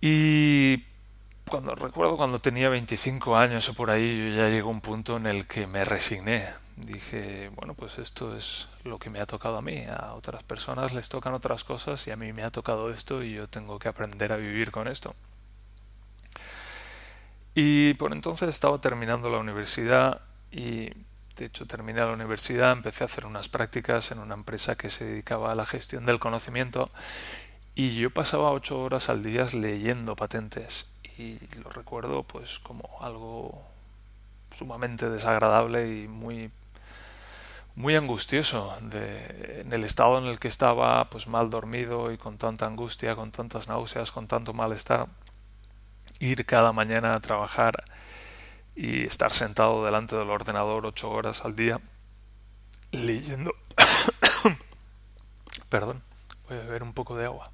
Y 0.00 0.84
cuando 1.48 1.74
recuerdo 1.74 2.16
cuando 2.16 2.38
tenía 2.38 2.68
25 2.68 3.36
años 3.36 3.68
o 3.68 3.74
por 3.74 3.90
ahí, 3.90 4.16
yo 4.16 4.36
ya 4.36 4.48
llegó 4.48 4.70
un 4.70 4.80
punto 4.80 5.16
en 5.16 5.26
el 5.26 5.46
que 5.46 5.66
me 5.66 5.84
resigné. 5.84 6.46
Dije, 6.76 7.50
bueno, 7.56 7.74
pues 7.74 7.98
esto 7.98 8.36
es 8.36 8.68
lo 8.84 8.98
que 8.98 9.10
me 9.10 9.20
ha 9.20 9.26
tocado 9.26 9.58
a 9.58 9.62
mí. 9.62 9.84
A 9.84 10.14
otras 10.14 10.42
personas 10.42 10.94
les 10.94 11.08
tocan 11.08 11.34
otras 11.34 11.64
cosas 11.64 12.06
y 12.06 12.10
a 12.10 12.16
mí 12.16 12.32
me 12.32 12.44
ha 12.44 12.50
tocado 12.50 12.90
esto 12.90 13.22
y 13.22 13.34
yo 13.34 13.48
tengo 13.48 13.78
que 13.78 13.88
aprender 13.88 14.32
a 14.32 14.36
vivir 14.36 14.70
con 14.70 14.88
esto. 14.88 15.14
Y 17.54 17.94
por 17.94 18.12
entonces 18.12 18.48
estaba 18.48 18.80
terminando 18.80 19.28
la 19.28 19.38
universidad 19.38 20.22
y 20.52 20.90
de 21.36 21.46
hecho, 21.46 21.66
terminé 21.66 22.00
la 22.00 22.12
universidad, 22.12 22.72
empecé 22.72 23.04
a 23.04 23.06
hacer 23.06 23.26
unas 23.26 23.48
prácticas 23.48 24.10
en 24.10 24.18
una 24.18 24.34
empresa 24.34 24.76
que 24.76 24.90
se 24.90 25.04
dedicaba 25.04 25.52
a 25.52 25.54
la 25.54 25.66
gestión 25.66 26.04
del 26.06 26.18
conocimiento 26.18 26.90
y 27.74 27.94
yo 27.94 28.10
pasaba 28.10 28.50
ocho 28.50 28.80
horas 28.80 29.08
al 29.08 29.22
día 29.22 29.46
leyendo 29.52 30.16
patentes 30.16 30.90
y 31.16 31.38
lo 31.62 31.70
recuerdo 31.70 32.24
pues 32.24 32.58
como 32.58 32.88
algo 33.00 33.62
sumamente 34.52 35.08
desagradable 35.08 36.02
y 36.02 36.08
muy 36.08 36.50
muy 37.76 37.94
angustioso 37.94 38.76
de, 38.82 39.62
en 39.62 39.72
el 39.72 39.84
estado 39.84 40.18
en 40.18 40.26
el 40.26 40.38
que 40.38 40.48
estaba 40.48 41.08
pues 41.08 41.28
mal 41.28 41.50
dormido 41.50 42.12
y 42.12 42.18
con 42.18 42.36
tanta 42.36 42.66
angustia 42.66 43.14
con 43.14 43.30
tantas 43.30 43.68
náuseas 43.68 44.10
con 44.10 44.26
tanto 44.26 44.52
malestar 44.52 45.06
ir 46.18 46.44
cada 46.44 46.72
mañana 46.72 47.14
a 47.14 47.20
trabajar 47.20 47.84
y 48.80 49.04
estar 49.04 49.34
sentado 49.34 49.84
delante 49.84 50.16
del 50.16 50.30
ordenador 50.30 50.86
ocho 50.86 51.10
horas 51.10 51.44
al 51.44 51.54
día 51.54 51.82
leyendo. 52.92 53.54
Perdón, 55.68 56.02
voy 56.48 56.56
a 56.56 56.60
beber 56.62 56.82
un 56.82 56.94
poco 56.94 57.14
de 57.14 57.26
agua. 57.26 57.52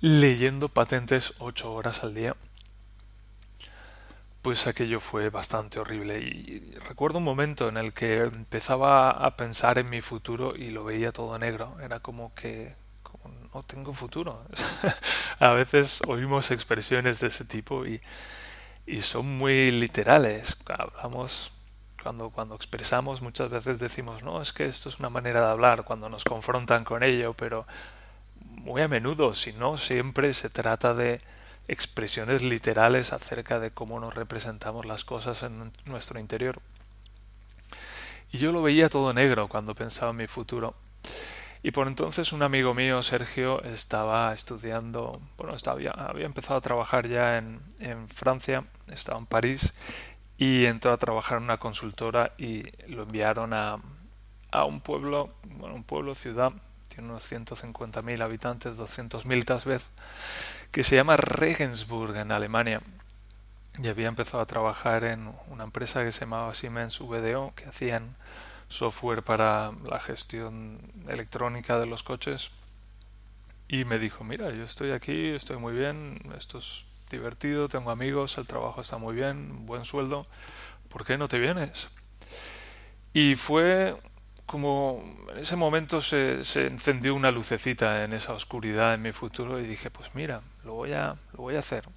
Leyendo 0.00 0.68
patentes 0.68 1.34
ocho 1.38 1.72
horas 1.72 2.02
al 2.02 2.14
día. 2.14 2.34
Pues 4.42 4.66
aquello 4.66 4.98
fue 4.98 5.30
bastante 5.30 5.78
horrible 5.78 6.18
y 6.18 6.72
recuerdo 6.88 7.18
un 7.18 7.24
momento 7.24 7.68
en 7.68 7.76
el 7.76 7.92
que 7.92 8.22
empezaba 8.22 9.10
a 9.12 9.36
pensar 9.36 9.78
en 9.78 9.88
mi 9.88 10.00
futuro 10.00 10.56
y 10.56 10.70
lo 10.70 10.82
veía 10.82 11.12
todo 11.12 11.38
negro. 11.38 11.76
Era 11.80 12.00
como 12.00 12.34
que 12.34 12.74
no 13.56 13.62
tengo 13.62 13.94
futuro. 13.94 14.44
a 15.38 15.52
veces 15.52 16.02
oímos 16.06 16.50
expresiones 16.50 17.20
de 17.20 17.28
ese 17.28 17.44
tipo 17.46 17.86
y, 17.86 18.02
y 18.86 19.00
son 19.00 19.38
muy 19.38 19.70
literales. 19.70 20.58
Hablamos, 20.66 21.52
cuando, 22.02 22.28
cuando 22.28 22.54
expresamos 22.54 23.22
muchas 23.22 23.48
veces 23.48 23.78
decimos, 23.78 24.22
no, 24.22 24.42
es 24.42 24.52
que 24.52 24.66
esto 24.66 24.90
es 24.90 24.98
una 24.98 25.08
manera 25.08 25.40
de 25.40 25.46
hablar 25.52 25.84
cuando 25.84 26.10
nos 26.10 26.24
confrontan 26.24 26.84
con 26.84 27.02
ello, 27.02 27.32
pero 27.32 27.66
muy 28.40 28.82
a 28.82 28.88
menudo, 28.88 29.32
si 29.32 29.54
no, 29.54 29.78
siempre 29.78 30.34
se 30.34 30.50
trata 30.50 30.92
de 30.92 31.22
expresiones 31.66 32.42
literales 32.42 33.14
acerca 33.14 33.58
de 33.58 33.70
cómo 33.70 34.00
nos 34.00 34.14
representamos 34.14 34.84
las 34.84 35.04
cosas 35.04 35.42
en 35.42 35.72
nuestro 35.86 36.20
interior. 36.20 36.60
Y 38.32 38.38
yo 38.38 38.52
lo 38.52 38.60
veía 38.60 38.90
todo 38.90 39.14
negro 39.14 39.48
cuando 39.48 39.74
pensaba 39.74 40.10
en 40.10 40.18
mi 40.18 40.26
futuro. 40.26 40.74
Y 41.66 41.72
por 41.72 41.88
entonces 41.88 42.32
un 42.32 42.44
amigo 42.44 42.74
mío, 42.74 43.02
Sergio, 43.02 43.60
estaba 43.64 44.32
estudiando, 44.32 45.20
bueno, 45.36 45.52
estaba, 45.52 45.80
había 45.96 46.24
empezado 46.24 46.58
a 46.58 46.60
trabajar 46.60 47.08
ya 47.08 47.38
en, 47.38 47.60
en 47.80 48.08
Francia, 48.08 48.62
estaba 48.88 49.18
en 49.18 49.26
París, 49.26 49.74
y 50.38 50.66
entró 50.66 50.92
a 50.92 50.96
trabajar 50.96 51.38
en 51.38 51.42
una 51.42 51.56
consultora 51.56 52.34
y 52.38 52.62
lo 52.86 53.02
enviaron 53.02 53.52
a, 53.52 53.80
a 54.52 54.64
un 54.64 54.80
pueblo, 54.80 55.34
bueno, 55.42 55.74
un 55.74 55.82
pueblo, 55.82 56.14
ciudad, 56.14 56.52
tiene 56.86 57.08
unos 57.08 57.28
150.000 57.32 58.22
habitantes, 58.22 58.78
200.000 58.78 59.44
tal 59.44 59.60
vez, 59.64 59.88
que 60.70 60.84
se 60.84 60.94
llama 60.94 61.16
Regensburg 61.16 62.14
en 62.16 62.30
Alemania. 62.30 62.80
Y 63.82 63.88
había 63.88 64.06
empezado 64.06 64.40
a 64.40 64.46
trabajar 64.46 65.02
en 65.02 65.34
una 65.48 65.64
empresa 65.64 66.04
que 66.04 66.12
se 66.12 66.20
llamaba 66.20 66.54
Siemens 66.54 67.00
VDO, 67.00 67.54
que 67.56 67.64
hacían 67.64 68.14
software 68.68 69.22
para 69.22 69.72
la 69.84 70.00
gestión 70.00 70.80
electrónica 71.08 71.78
de 71.78 71.86
los 71.86 72.02
coches. 72.02 72.50
Y 73.68 73.84
me 73.84 73.98
dijo, 73.98 74.24
mira, 74.24 74.50
yo 74.50 74.64
estoy 74.64 74.92
aquí, 74.92 75.28
estoy 75.28 75.56
muy 75.56 75.74
bien, 75.74 76.20
esto 76.36 76.58
es 76.58 76.84
divertido, 77.10 77.68
tengo 77.68 77.90
amigos, 77.90 78.38
el 78.38 78.46
trabajo 78.46 78.80
está 78.80 78.98
muy 78.98 79.14
bien, 79.14 79.66
buen 79.66 79.84
sueldo, 79.84 80.26
¿por 80.88 81.04
qué 81.04 81.18
no 81.18 81.28
te 81.28 81.38
vienes? 81.38 81.90
Y 83.12 83.34
fue 83.34 83.96
como 84.44 85.02
en 85.32 85.38
ese 85.38 85.56
momento 85.56 86.00
se, 86.00 86.44
se, 86.44 86.66
encendió 86.66 87.14
una 87.14 87.32
lucecita 87.32 88.04
en 88.04 88.12
esa 88.12 88.32
oscuridad 88.32 88.94
en 88.94 89.02
mi 89.02 89.12
futuro 89.12 89.60
y 89.60 89.66
dije, 89.66 89.90
pues 89.90 90.14
mira, 90.14 90.42
lo 90.64 90.74
voy 90.74 90.92
a, 90.92 91.16
lo 91.32 91.38
voy 91.38 91.56
a 91.56 91.60
hacer. 91.60 91.88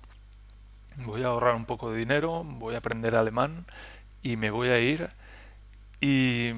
Voy 0.98 1.24
a 1.24 1.28
ahorrar 1.28 1.56
un 1.56 1.66
poco 1.66 1.92
de 1.92 2.00
dinero, 2.00 2.44
voy 2.44 2.76
a 2.76 2.80
aprender 2.80 3.16
alemán 3.16 3.66
y 4.24 4.36
me 4.36 4.50
voy 4.50 4.70
a 4.70 4.80
ir 4.80 5.10
y, 6.02 6.52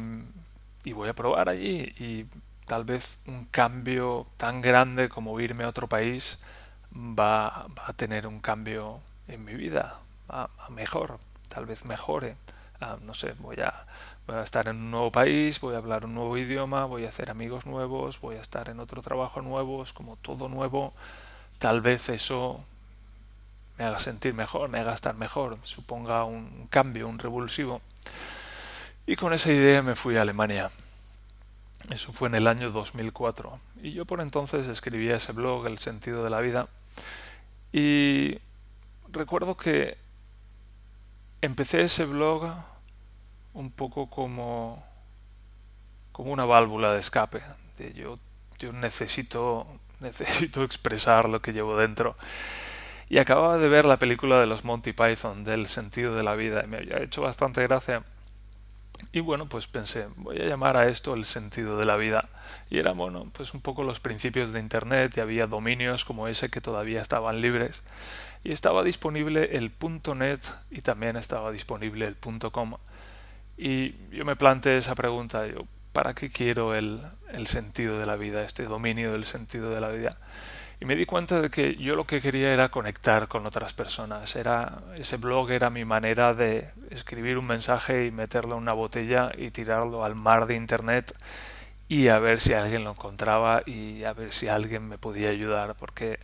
voy 0.94 1.10
a 1.10 1.14
probar 1.14 1.50
allí 1.50 1.94
y 2.00 2.26
tal 2.66 2.84
vez 2.84 3.20
un 3.28 3.46
cambio 3.46 4.28
tan 4.38 4.62
grande 4.62 5.10
como 5.10 5.40
irme 5.40 5.64
a 5.64 5.70
otro 5.70 5.88
país 5.88 6.40
va, 6.94 7.68
a 7.86 7.94
tener 7.96 8.28
un 8.28 8.40
cambio 8.40 9.00
en 9.28 9.44
mi 9.44 9.54
vida, 9.56 10.00
a, 10.30 10.50
mejor, 10.70 11.20
tal 11.50 11.66
vez 11.66 11.86
mejore. 11.86 12.36
no 13.04 13.14
sé, 13.14 13.34
voy 13.40 13.60
a, 13.62 13.86
voy 14.28 14.38
a 14.38 14.42
estar 14.42 14.68
en 14.68 14.78
un 14.78 14.92
nuevo 14.92 15.12
país, 15.12 15.60
voy 15.60 15.76
a 15.76 15.78
hablar 15.78 16.06
un 16.06 16.16
nuevo 16.16 16.38
idioma, 16.38 16.86
voy 16.86 17.06
a 17.06 17.10
hacer 17.10 17.30
amigos 17.30 17.66
nuevos, 17.66 18.20
voy 18.22 18.36
a 18.36 18.42
estar 18.42 18.70
en 18.70 18.80
otro 18.80 19.02
trabajo 19.02 19.42
nuevo, 19.42 19.84
es 19.84 19.94
como 19.94 20.16
todo 20.18 20.50
nuevo. 20.50 20.94
Tal 21.60 21.82
vez 21.82 22.10
eso 22.10 22.64
me 23.78 23.86
haga 23.86 24.00
sentir 24.00 24.34
mejor, 24.34 24.70
me 24.70 24.80
haga 24.80 24.94
estar 24.94 25.16
mejor, 25.16 25.58
suponga 25.64 26.24
un 26.24 26.68
cambio, 26.70 27.08
un 27.08 27.20
revulsivo. 27.20 27.82
Y 29.06 29.16
con 29.16 29.34
esa 29.34 29.52
idea 29.52 29.82
me 29.82 29.96
fui 29.96 30.18
a 30.18 30.22
Alemania. 30.22 30.70
Eso 31.90 32.14
fue 32.14 32.30
en 32.30 32.36
el 32.36 32.48
año 32.48 32.72
2004. 32.72 33.60
Y 33.82 33.94
yo 33.94 34.06
por 34.06 34.22
entonces 34.22 34.68
escribía 34.68 35.16
ese 35.16 35.34
blog, 35.34 35.66
El 35.68 35.80
sentido 35.80 36.24
de 36.24 36.30
la 36.30 36.40
vida. 36.40 36.68
Y 37.74 38.38
recuerdo 39.12 39.58
que 39.58 39.98
empecé 41.42 41.82
ese 41.82 42.06
blog 42.06 42.54
un 43.54 43.72
poco 43.72 44.10
como, 44.10 44.84
como 46.12 46.32
una 46.32 46.46
válvula 46.46 46.94
de 46.94 47.00
escape. 47.00 47.42
De 47.78 47.94
yo, 47.94 48.20
yo 48.60 48.72
necesito, 48.72 49.66
necesito 50.00 50.64
expresar 50.64 51.28
lo 51.28 51.42
que 51.42 51.54
llevo 51.54 51.76
dentro. 51.76 52.16
Y 53.10 53.18
acababa 53.18 53.58
de 53.58 53.68
ver 53.68 53.84
la 53.84 53.98
película 53.98 54.40
de 54.40 54.46
los 54.46 54.64
Monty 54.64 54.94
Python, 54.94 55.44
del 55.44 55.68
sentido 55.68 56.16
de 56.16 56.24
la 56.24 56.36
vida, 56.36 56.64
y 56.64 56.68
me 56.68 56.78
había 56.78 57.02
hecho 57.02 57.22
bastante 57.22 57.62
gracia. 57.64 58.04
Y 59.12 59.20
bueno, 59.20 59.48
pues 59.50 59.68
pensé, 59.68 60.08
voy 60.18 60.40
a 60.40 60.46
llamar 60.46 60.78
a 60.78 60.88
esto 60.88 61.14
el 61.14 61.26
sentido 61.26 61.78
de 61.78 61.86
la 61.86 61.98
vida. 61.98 62.30
Y 62.70 62.78
era, 62.78 62.94
bueno, 62.94 63.30
pues 63.34 63.54
un 63.54 63.62
poco 63.62 63.84
los 63.84 64.00
principios 64.00 64.54
de 64.54 64.60
Internet 64.60 65.14
y 65.18 65.20
había 65.20 65.48
dominios 65.48 66.06
como 66.06 66.28
ese 66.28 66.50
que 66.50 66.62
todavía 66.62 67.02
estaban 67.02 67.42
libres. 67.42 67.84
Y 68.44 68.52
estaba 68.52 68.84
disponible 68.84 69.58
el 69.58 69.72
.net 70.16 70.40
y 70.70 70.82
también 70.82 71.18
estaba 71.18 71.52
disponible 71.52 72.08
el 72.08 72.16
.com. 72.52 72.76
Y 73.58 73.96
yo 74.12 74.26
me 74.26 74.36
planteé 74.36 74.78
esa 74.78 74.96
pregunta, 74.96 75.46
yo, 75.48 75.68
¿para 75.94 76.14
qué 76.16 76.30
quiero 76.30 76.74
el, 76.74 77.02
el 77.34 77.48
sentido 77.48 78.00
de 78.00 78.06
la 78.06 78.16
vida, 78.16 78.44
este 78.44 78.64
dominio 78.64 79.12
del 79.12 79.26
sentido 79.26 79.70
de 79.70 79.82
la 79.82 79.90
vida? 79.90 80.18
Y 80.82 80.86
me 80.86 80.96
di 80.96 81.06
cuenta 81.06 81.40
de 81.40 81.52
que 81.52 81.76
yo 81.76 81.96
lo 81.96 82.06
que 82.06 82.20
quería 82.20 82.52
era 82.52 82.70
conectar 82.70 83.28
con 83.28 83.46
otras 83.46 83.72
personas. 83.72 84.36
Era, 84.36 84.80
ese 84.96 85.18
blog 85.18 85.52
era 85.52 85.70
mi 85.70 85.86
manera 85.86 86.34
de 86.34 86.72
escribir 86.90 87.38
un 87.38 87.46
mensaje 87.46 88.08
y 88.08 88.12
meterlo 88.12 88.56
en 88.56 88.64
una 88.64 88.74
botella 88.74 89.32
y 89.38 89.52
tirarlo 89.52 90.04
al 90.04 90.16
mar 90.16 90.48
de 90.48 90.56
internet 90.56 91.16
y 91.88 92.08
a 92.08 92.18
ver 92.18 92.40
si 92.40 92.54
alguien 92.54 92.84
lo 92.84 92.92
encontraba 92.92 93.62
y 93.68 94.06
a 94.06 94.14
ver 94.14 94.34
si 94.34 94.48
alguien 94.48 94.88
me 94.88 94.98
podía 94.98 95.30
ayudar 95.30 95.76
porque 95.76 96.20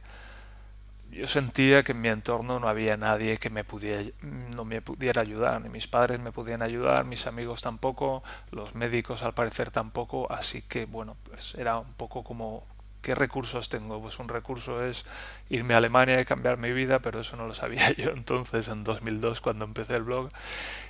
yo 1.12 1.28
sentía 1.28 1.84
que 1.84 1.92
en 1.92 2.02
mi 2.02 2.08
entorno 2.10 2.60
no 2.60 2.68
había 2.68 2.98
nadie 2.98 3.38
que 3.38 3.52
me 3.52 3.64
pudiera, 3.64 4.10
no 4.56 4.66
me 4.66 4.82
pudiera 4.82 5.22
ayudar, 5.22 5.62
ni 5.62 5.70
mis 5.70 5.88
padres 5.88 6.20
me 6.20 6.32
podían 6.32 6.64
ayudar, 6.64 7.06
mis 7.06 7.28
amigos 7.28 7.62
tampoco, 7.62 8.24
los 8.52 8.74
médicos 8.74 9.22
al 9.22 9.34
parecer 9.36 9.70
tampoco, 9.70 10.32
así 10.32 10.64
que 10.64 10.86
bueno, 10.86 11.16
pues 11.30 11.54
era 11.56 11.78
un 11.78 11.94
poco 11.94 12.24
como 12.24 12.64
¿qué 13.08 13.16
recursos 13.16 13.70
tengo? 13.70 14.02
Pues 14.02 14.20
un 14.20 14.28
recurso 14.28 14.84
es 14.84 15.06
irme 15.50 15.74
a 15.74 15.78
Alemania 15.78 16.20
y 16.20 16.26
cambiar 16.26 16.58
mi 16.58 16.74
vida, 16.74 17.00
pero 17.00 17.22
eso 17.22 17.38
no 17.38 17.48
lo 17.48 17.54
sabía 17.54 17.90
yo 17.98 18.10
entonces 18.10 18.68
en 18.68 18.84
2002 18.84 19.40
cuando 19.40 19.64
empecé 19.64 19.96
el 19.96 20.04
blog. 20.04 20.30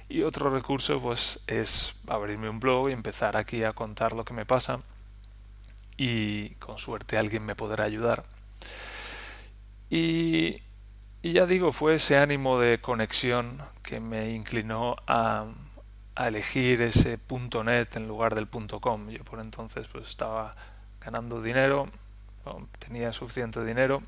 Y 0.09 0.23
otro 0.23 0.49
recurso 0.49 0.99
pues 0.99 1.41
es 1.45 1.93
abrirme 2.07 2.49
un 2.49 2.59
blog 2.59 2.89
y 2.89 2.93
empezar 2.93 3.37
aquí 3.37 3.63
a 3.63 3.73
contar 3.73 4.13
lo 4.13 4.25
que 4.25 4.33
me 4.33 4.47
pasa 4.47 4.79
y 5.95 6.55
con 6.55 6.79
suerte 6.79 7.19
alguien 7.19 7.45
me 7.45 7.53
podrá 7.53 7.83
ayudar. 7.83 8.25
Y, 9.91 10.63
ya 11.21 11.45
digo, 11.45 11.71
fue 11.71 11.95
ese 11.95 12.17
ánimo 12.17 12.59
de 12.59 12.81
conexión 12.81 13.61
que 13.83 13.99
me 13.99 14.31
inclinó 14.31 14.95
a, 15.05 15.45
a 16.15 16.27
elegir 16.27 16.81
ese 16.81 17.19
punto 17.19 17.63
.net 17.63 17.95
en 17.95 18.07
lugar 18.07 18.33
del 18.33 18.47
punto 18.47 18.79
.com. 18.79 19.07
Yo 19.09 19.23
por 19.23 19.39
entonces 19.39 19.87
pues 19.87 20.09
estaba 20.09 20.55
ganando 20.99 21.43
dinero, 21.43 21.91
tenía 22.79 23.13
suficiente 23.13 23.63
dinero 23.63 24.03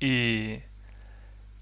y, 0.00 0.60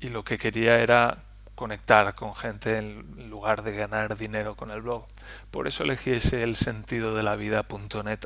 y 0.00 0.08
lo 0.10 0.24
que 0.24 0.38
quería 0.38 0.78
era 0.80 1.24
conectar 1.54 2.14
con 2.14 2.34
gente 2.34 2.78
en 2.78 3.30
lugar 3.30 3.62
de 3.62 3.76
ganar 3.76 4.16
dinero 4.16 4.56
con 4.56 4.70
el 4.70 4.82
blog. 4.82 5.06
Por 5.50 5.68
eso 5.68 5.84
elegí 5.84 6.10
ese 6.10 6.42
el 6.42 6.56
sentido 6.56 7.14
de 7.14 7.22
la 7.22 7.36
vida.net. 7.36 8.20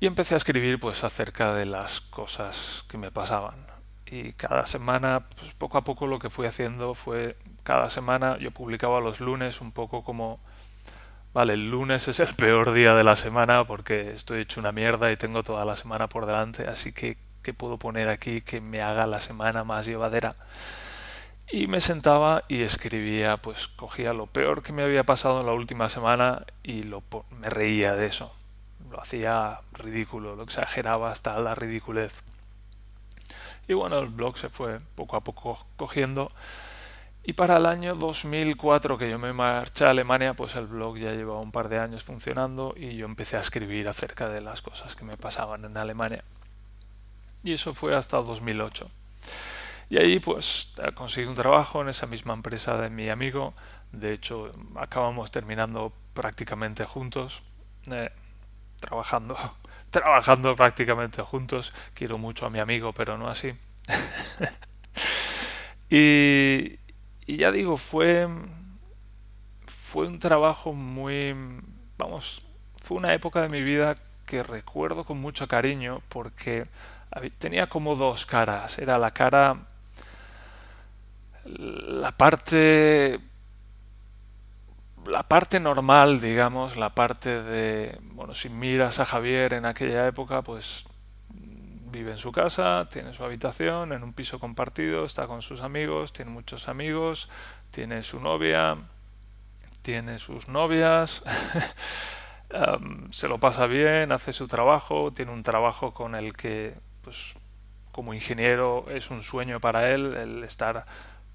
Y 0.00 0.06
empecé 0.06 0.34
a 0.34 0.36
escribir 0.36 0.78
pues 0.78 1.02
acerca 1.02 1.54
de 1.54 1.66
las 1.66 2.00
cosas 2.00 2.84
que 2.88 2.98
me 2.98 3.10
pasaban. 3.10 3.66
Y 4.06 4.32
cada 4.34 4.64
semana, 4.64 5.26
pues 5.36 5.52
poco 5.54 5.78
a 5.78 5.84
poco 5.84 6.06
lo 6.06 6.18
que 6.18 6.30
fui 6.30 6.46
haciendo 6.46 6.94
fue 6.94 7.36
cada 7.68 7.90
semana 7.90 8.38
yo 8.38 8.50
publicaba 8.50 9.00
los 9.00 9.20
lunes 9.20 9.60
un 9.60 9.72
poco 9.72 10.02
como 10.02 10.40
vale, 11.38 11.52
el 11.52 11.70
lunes 11.70 12.08
es 12.08 12.18
el 12.18 12.34
peor 12.34 12.72
día 12.72 12.94
de 12.94 13.04
la 13.04 13.14
semana 13.14 13.64
porque 13.64 14.10
estoy 14.10 14.40
hecho 14.40 14.58
una 14.58 14.72
mierda 14.72 15.12
y 15.12 15.16
tengo 15.16 15.44
toda 15.44 15.64
la 15.64 15.76
semana 15.76 16.08
por 16.08 16.26
delante, 16.26 16.66
así 16.66 16.92
que 16.92 17.16
¿qué 17.42 17.54
puedo 17.54 17.78
poner 17.78 18.08
aquí 18.08 18.40
que 18.40 18.60
me 18.60 18.82
haga 18.82 19.06
la 19.06 19.20
semana 19.20 19.62
más 19.62 19.86
llevadera? 19.86 20.34
Y 21.52 21.68
me 21.68 21.80
sentaba 21.80 22.42
y 22.48 22.62
escribía, 22.62 23.36
pues 23.36 23.68
cogía 23.68 24.12
lo 24.12 24.26
peor 24.26 24.64
que 24.64 24.72
me 24.72 24.82
había 24.82 25.04
pasado 25.04 25.38
en 25.38 25.46
la 25.46 25.52
última 25.52 25.88
semana 25.88 26.44
y 26.64 26.82
lo, 26.82 27.04
me 27.30 27.48
reía 27.48 27.94
de 27.94 28.06
eso 28.06 28.34
lo 28.90 29.00
hacía 29.00 29.60
ridículo, 29.74 30.34
lo 30.34 30.42
exageraba 30.42 31.12
hasta 31.12 31.38
la 31.38 31.54
ridiculez. 31.54 32.14
Y 33.68 33.74
bueno, 33.74 33.98
el 33.98 34.08
blog 34.08 34.38
se 34.38 34.48
fue 34.48 34.80
poco 34.96 35.16
a 35.16 35.20
poco 35.20 35.64
cogiendo. 35.76 36.32
Y 37.24 37.34
para 37.34 37.58
el 37.58 37.66
año 37.66 37.94
2004 37.94 38.96
que 38.96 39.10
yo 39.10 39.18
me 39.18 39.32
marché 39.32 39.84
a 39.84 39.90
Alemania, 39.90 40.34
pues 40.34 40.56
el 40.56 40.66
blog 40.66 40.96
ya 40.96 41.12
llevaba 41.12 41.40
un 41.40 41.52
par 41.52 41.68
de 41.68 41.78
años 41.78 42.02
funcionando 42.02 42.74
y 42.76 42.96
yo 42.96 43.04
empecé 43.04 43.36
a 43.36 43.40
escribir 43.40 43.88
acerca 43.88 44.28
de 44.28 44.40
las 44.40 44.62
cosas 44.62 44.96
que 44.96 45.04
me 45.04 45.16
pasaban 45.16 45.64
en 45.64 45.76
Alemania. 45.76 46.24
Y 47.42 47.52
eso 47.52 47.74
fue 47.74 47.94
hasta 47.94 48.16
2008. 48.18 48.90
Y 49.90 49.98
ahí 49.98 50.20
pues 50.20 50.74
conseguí 50.94 51.26
un 51.26 51.34
trabajo 51.34 51.82
en 51.82 51.88
esa 51.88 52.06
misma 52.06 52.34
empresa 52.34 52.78
de 52.78 52.90
mi 52.90 53.08
amigo. 53.08 53.54
De 53.92 54.12
hecho, 54.12 54.52
acabamos 54.76 55.30
terminando 55.30 55.92
prácticamente 56.14 56.84
juntos. 56.84 57.42
Eh, 57.90 58.10
trabajando, 58.80 59.36
trabajando 59.90 60.56
prácticamente 60.56 61.22
juntos. 61.22 61.72
Quiero 61.94 62.18
mucho 62.18 62.46
a 62.46 62.50
mi 62.50 62.58
amigo, 62.58 62.92
pero 62.92 63.16
no 63.16 63.28
así. 63.28 63.54
y, 65.90 66.77
y 67.28 67.36
ya 67.36 67.52
digo, 67.52 67.76
fue, 67.76 68.26
fue 69.66 70.06
un 70.06 70.18
trabajo 70.18 70.72
muy, 70.72 71.36
vamos, 71.98 72.40
fue 72.80 72.96
una 72.96 73.12
época 73.12 73.42
de 73.42 73.50
mi 73.50 73.62
vida 73.62 73.98
que 74.24 74.42
recuerdo 74.42 75.04
con 75.04 75.20
mucho 75.20 75.46
cariño 75.46 76.00
porque 76.08 76.66
tenía 77.36 77.68
como 77.68 77.96
dos 77.96 78.24
caras. 78.24 78.78
Era 78.78 78.96
la 78.96 79.10
cara, 79.10 79.66
la 81.44 82.12
parte 82.12 83.20
la 85.06 85.22
parte 85.22 85.60
normal, 85.60 86.20
digamos, 86.22 86.78
la 86.78 86.94
parte 86.94 87.42
de, 87.42 87.98
bueno, 88.14 88.32
si 88.32 88.48
miras 88.48 89.00
a 89.00 89.04
Javier 89.04 89.52
en 89.52 89.66
aquella 89.66 90.06
época, 90.06 90.40
pues 90.40 90.86
vive 91.90 92.12
en 92.12 92.18
su 92.18 92.32
casa, 92.32 92.88
tiene 92.90 93.12
su 93.14 93.24
habitación, 93.24 93.92
en 93.92 94.02
un 94.02 94.12
piso 94.12 94.38
compartido, 94.38 95.04
está 95.04 95.26
con 95.26 95.42
sus 95.42 95.60
amigos, 95.60 96.12
tiene 96.12 96.30
muchos 96.30 96.68
amigos, 96.68 97.28
tiene 97.70 98.02
su 98.02 98.20
novia, 98.20 98.76
tiene 99.82 100.18
sus 100.18 100.48
novias, 100.48 101.22
se 103.10 103.28
lo 103.28 103.38
pasa 103.38 103.66
bien, 103.66 104.12
hace 104.12 104.32
su 104.32 104.46
trabajo, 104.48 105.12
tiene 105.12 105.32
un 105.32 105.42
trabajo 105.42 105.94
con 105.94 106.14
el 106.14 106.34
que, 106.34 106.74
pues, 107.02 107.34
como 107.92 108.14
ingeniero 108.14 108.84
es 108.88 109.10
un 109.10 109.22
sueño 109.22 109.60
para 109.60 109.90
él 109.90 110.14
el 110.14 110.44
estar 110.44 110.86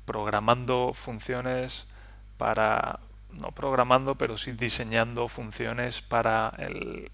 programando 0.05 0.93
funciones 0.93 1.87
para 2.37 2.99
no 3.41 3.51
programando, 3.51 4.15
pero 4.15 4.37
sí 4.37 4.51
diseñando 4.51 5.27
funciones 5.27 6.01
para 6.01 6.53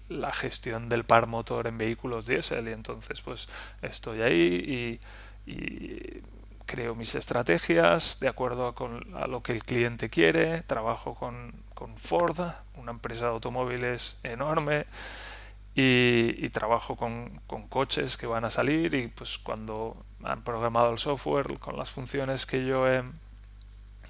la 0.08 0.32
gestión 0.32 0.88
del 0.88 1.04
par 1.04 1.26
motor 1.26 1.66
en 1.66 1.78
vehículos 1.78 2.26
diésel. 2.26 2.68
Y 2.68 2.72
entonces, 2.72 3.20
pues 3.20 3.48
estoy 3.82 4.22
ahí 4.22 4.98
y, 5.46 6.22
creo 6.66 6.94
mis 6.94 7.16
estrategias 7.16 8.18
de 8.20 8.28
acuerdo 8.28 8.68
a, 8.68 8.74
con, 8.76 9.04
lo 9.28 9.42
que 9.42 9.52
el 9.52 9.64
cliente 9.64 10.08
quiere. 10.08 10.62
Trabajo 10.62 11.14
con, 11.14 11.52
con 11.74 11.96
Ford, 11.96 12.38
una 12.76 12.92
empresa 12.92 13.24
de 13.24 13.30
automóviles 13.32 14.16
enorme. 14.22 14.86
Y, 15.74 16.48
trabajo 16.50 16.96
con, 16.96 17.40
coches 17.68 18.16
que 18.16 18.26
van 18.26 18.44
a 18.44 18.50
salir 18.50 18.94
y 18.94 19.06
pues 19.06 19.38
cuando 19.38 19.96
han 20.22 20.42
programado 20.42 20.92
el 20.92 20.98
software 20.98 21.58
con 21.58 21.76
las 21.76 21.90
funciones 21.90 22.44
que 22.44 22.66
yo 22.66 22.84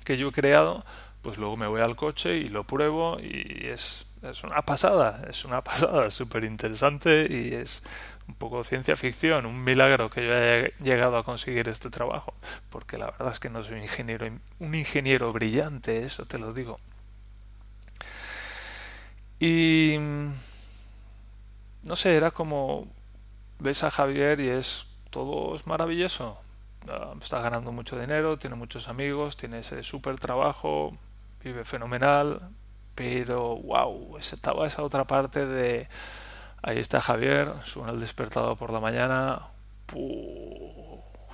que 0.04 0.16
yo 0.16 0.28
he 0.28 0.32
creado 0.32 0.84
pues 1.22 1.38
luego 1.38 1.56
me 1.56 1.66
voy 1.66 1.80
al 1.80 1.96
coche 1.96 2.36
y 2.38 2.48
lo 2.48 2.64
pruebo 2.64 3.18
y 3.20 3.66
es, 3.66 4.06
es 4.22 4.42
una 4.44 4.62
pasada, 4.62 5.22
es 5.28 5.44
una 5.44 5.62
pasada 5.62 6.10
súper 6.10 6.44
interesante 6.44 7.26
y 7.30 7.54
es 7.54 7.82
un 8.28 8.34
poco 8.34 8.62
ciencia 8.64 8.96
ficción, 8.96 9.46
un 9.46 9.62
milagro 9.64 10.08
que 10.08 10.26
yo 10.26 10.36
haya 10.36 10.70
llegado 10.82 11.16
a 11.18 11.24
conseguir 11.24 11.68
este 11.68 11.90
trabajo, 11.90 12.34
porque 12.70 12.96
la 12.96 13.06
verdad 13.10 13.32
es 13.32 13.40
que 13.40 13.50
no 13.50 13.62
soy 13.62 13.74
un 13.76 13.82
ingeniero, 13.82 14.26
un 14.60 14.74
ingeniero 14.74 15.32
brillante, 15.32 16.04
eso 16.04 16.26
te 16.26 16.38
lo 16.38 16.52
digo. 16.52 16.78
Y 19.40 19.96
no 21.82 21.96
sé, 21.96 22.16
era 22.16 22.30
como 22.30 22.86
ves 23.58 23.82
a 23.84 23.90
Javier 23.90 24.40
y 24.40 24.48
es 24.48 24.86
todo 25.10 25.56
es 25.56 25.66
maravilloso. 25.66 26.38
Ah, 26.88 27.14
está 27.20 27.40
ganando 27.40 27.72
mucho 27.72 27.98
dinero, 27.98 28.38
tiene 28.38 28.56
muchos 28.56 28.88
amigos, 28.88 29.36
tiene 29.36 29.60
ese 29.60 29.82
súper 29.82 30.18
trabajo, 30.18 30.96
vive 31.42 31.64
fenomenal, 31.64 32.50
pero 32.94 33.56
wow, 33.56 34.18
estaba 34.18 34.66
esa 34.66 34.82
otra 34.82 35.06
parte 35.06 35.46
de 35.46 35.88
ahí 36.62 36.78
está 36.78 37.00
Javier, 37.00 37.52
suena 37.64 37.92
el 37.92 38.00
despertador 38.00 38.56
por 38.56 38.72
la 38.72 38.80
mañana, 38.80 39.48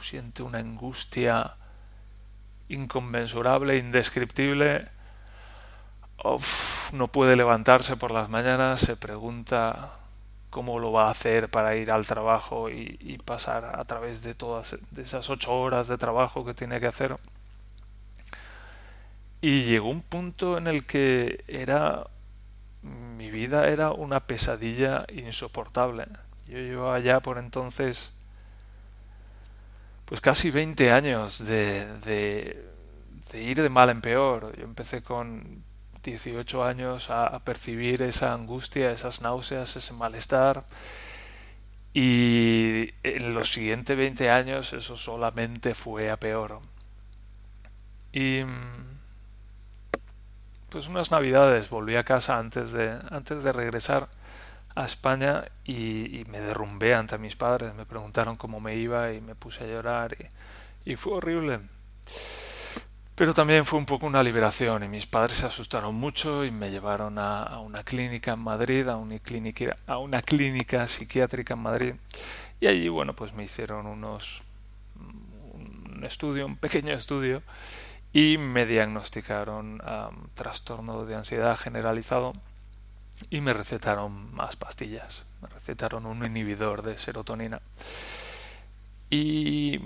siente 0.00 0.42
una 0.42 0.58
angustia 0.58 1.56
inconmensurable, 2.68 3.78
indescriptible, 3.78 4.88
no 6.92 7.08
puede 7.08 7.36
levantarse 7.36 7.96
por 7.96 8.10
las 8.10 8.28
mañanas, 8.28 8.80
se 8.80 8.96
pregunta 8.96 9.92
cómo 10.50 10.78
lo 10.78 10.92
va 10.92 11.08
a 11.08 11.10
hacer 11.10 11.50
para 11.50 11.76
ir 11.76 11.90
al 11.90 12.06
trabajo 12.06 12.70
y, 12.70 12.96
y 13.00 13.18
pasar 13.18 13.78
a 13.78 13.84
través 13.84 14.22
de 14.22 14.34
todas 14.34 14.76
de 14.90 15.02
esas 15.02 15.28
ocho 15.28 15.54
horas 15.54 15.88
de 15.88 15.98
trabajo 15.98 16.44
que 16.44 16.54
tiene 16.54 16.80
que 16.80 16.86
hacer 16.86 17.16
y 19.46 19.62
llegó 19.62 19.90
un 19.90 20.02
punto 20.02 20.58
en 20.58 20.66
el 20.66 20.86
que 20.86 21.44
era 21.46 22.08
mi 22.82 23.30
vida 23.30 23.68
era 23.68 23.92
una 23.92 24.26
pesadilla 24.26 25.06
insoportable. 25.12 26.08
Yo 26.48 26.58
llevaba 26.58 26.98
ya 26.98 27.20
por 27.20 27.38
entonces 27.38 28.12
pues 30.04 30.20
casi 30.20 30.50
20 30.50 30.90
años 30.90 31.46
de, 31.46 31.86
de, 32.00 33.40
ir 33.40 33.62
de 33.62 33.68
mal 33.68 33.88
en 33.90 34.00
peor. 34.00 34.52
Yo 34.56 34.64
empecé 34.64 35.04
con 35.04 35.62
18 36.02 36.64
años 36.64 37.10
a, 37.10 37.28
a, 37.28 37.38
percibir 37.44 38.02
esa 38.02 38.32
angustia, 38.34 38.90
esas 38.90 39.20
náuseas, 39.20 39.76
ese 39.76 39.92
malestar. 39.92 40.64
Y 41.94 42.94
en 43.04 43.32
los 43.32 43.52
siguientes 43.52 43.96
20 43.96 44.28
años 44.28 44.72
eso 44.72 44.96
solamente 44.96 45.76
fue 45.76 46.10
a 46.10 46.16
peor. 46.16 46.58
Y 48.12 48.42
pues 50.76 50.88
unas 50.88 51.10
navidades 51.10 51.70
volví 51.70 51.96
a 51.96 52.04
casa 52.04 52.36
antes 52.36 52.70
de, 52.70 52.98
antes 53.08 53.42
de 53.42 53.50
regresar 53.50 54.10
a 54.74 54.84
España 54.84 55.46
y, 55.64 56.26
me 56.28 56.38
derrumbé 56.38 56.94
ante 56.94 57.16
mis 57.16 57.34
padres. 57.34 57.74
Me 57.74 57.86
preguntaron 57.86 58.36
cómo 58.36 58.60
me 58.60 58.76
iba 58.76 59.10
y 59.14 59.22
me 59.22 59.34
puse 59.34 59.64
a 59.64 59.68
llorar 59.68 60.14
y, 60.84 60.96
fue 60.96 61.14
horrible. 61.14 61.60
Pero 63.14 63.32
también 63.32 63.64
fue 63.64 63.78
un 63.78 63.86
poco 63.86 64.04
una 64.04 64.22
liberación 64.22 64.84
y 64.84 64.88
mis 64.88 65.06
padres 65.06 65.38
se 65.38 65.46
asustaron 65.46 65.94
mucho 65.94 66.44
y 66.44 66.50
me 66.50 66.70
llevaron 66.70 67.18
a, 67.18 67.42
a 67.42 67.60
una 67.60 67.82
clínica 67.82 68.34
en 68.34 68.40
Madrid, 68.40 68.86
a 68.86 68.96
una 68.96 69.18
clínica, 69.18 69.78
a 69.86 69.96
una 69.96 70.20
clínica 70.20 70.86
psiquiátrica 70.88 71.54
en 71.54 71.60
Madrid. 71.60 71.94
Y 72.60 72.66
allí, 72.66 72.90
bueno, 72.90 73.16
pues 73.16 73.32
me 73.32 73.44
hicieron 73.44 73.86
unos 73.86 74.42
un 75.00 76.04
estudio, 76.04 76.44
un 76.44 76.56
pequeño 76.56 76.92
estudio 76.92 77.42
y 78.12 78.38
me 78.38 78.66
diagnosticaron 78.66 79.82
trastorno 80.34 81.04
de 81.04 81.14
ansiedad 81.14 81.56
generalizado 81.56 82.32
y 83.30 83.40
me 83.40 83.52
recetaron 83.52 84.34
más 84.34 84.56
pastillas, 84.56 85.24
me 85.40 85.48
recetaron 85.48 86.06
un 86.06 86.24
inhibidor 86.24 86.82
de 86.82 86.98
serotonina. 86.98 87.60
Y 89.10 89.80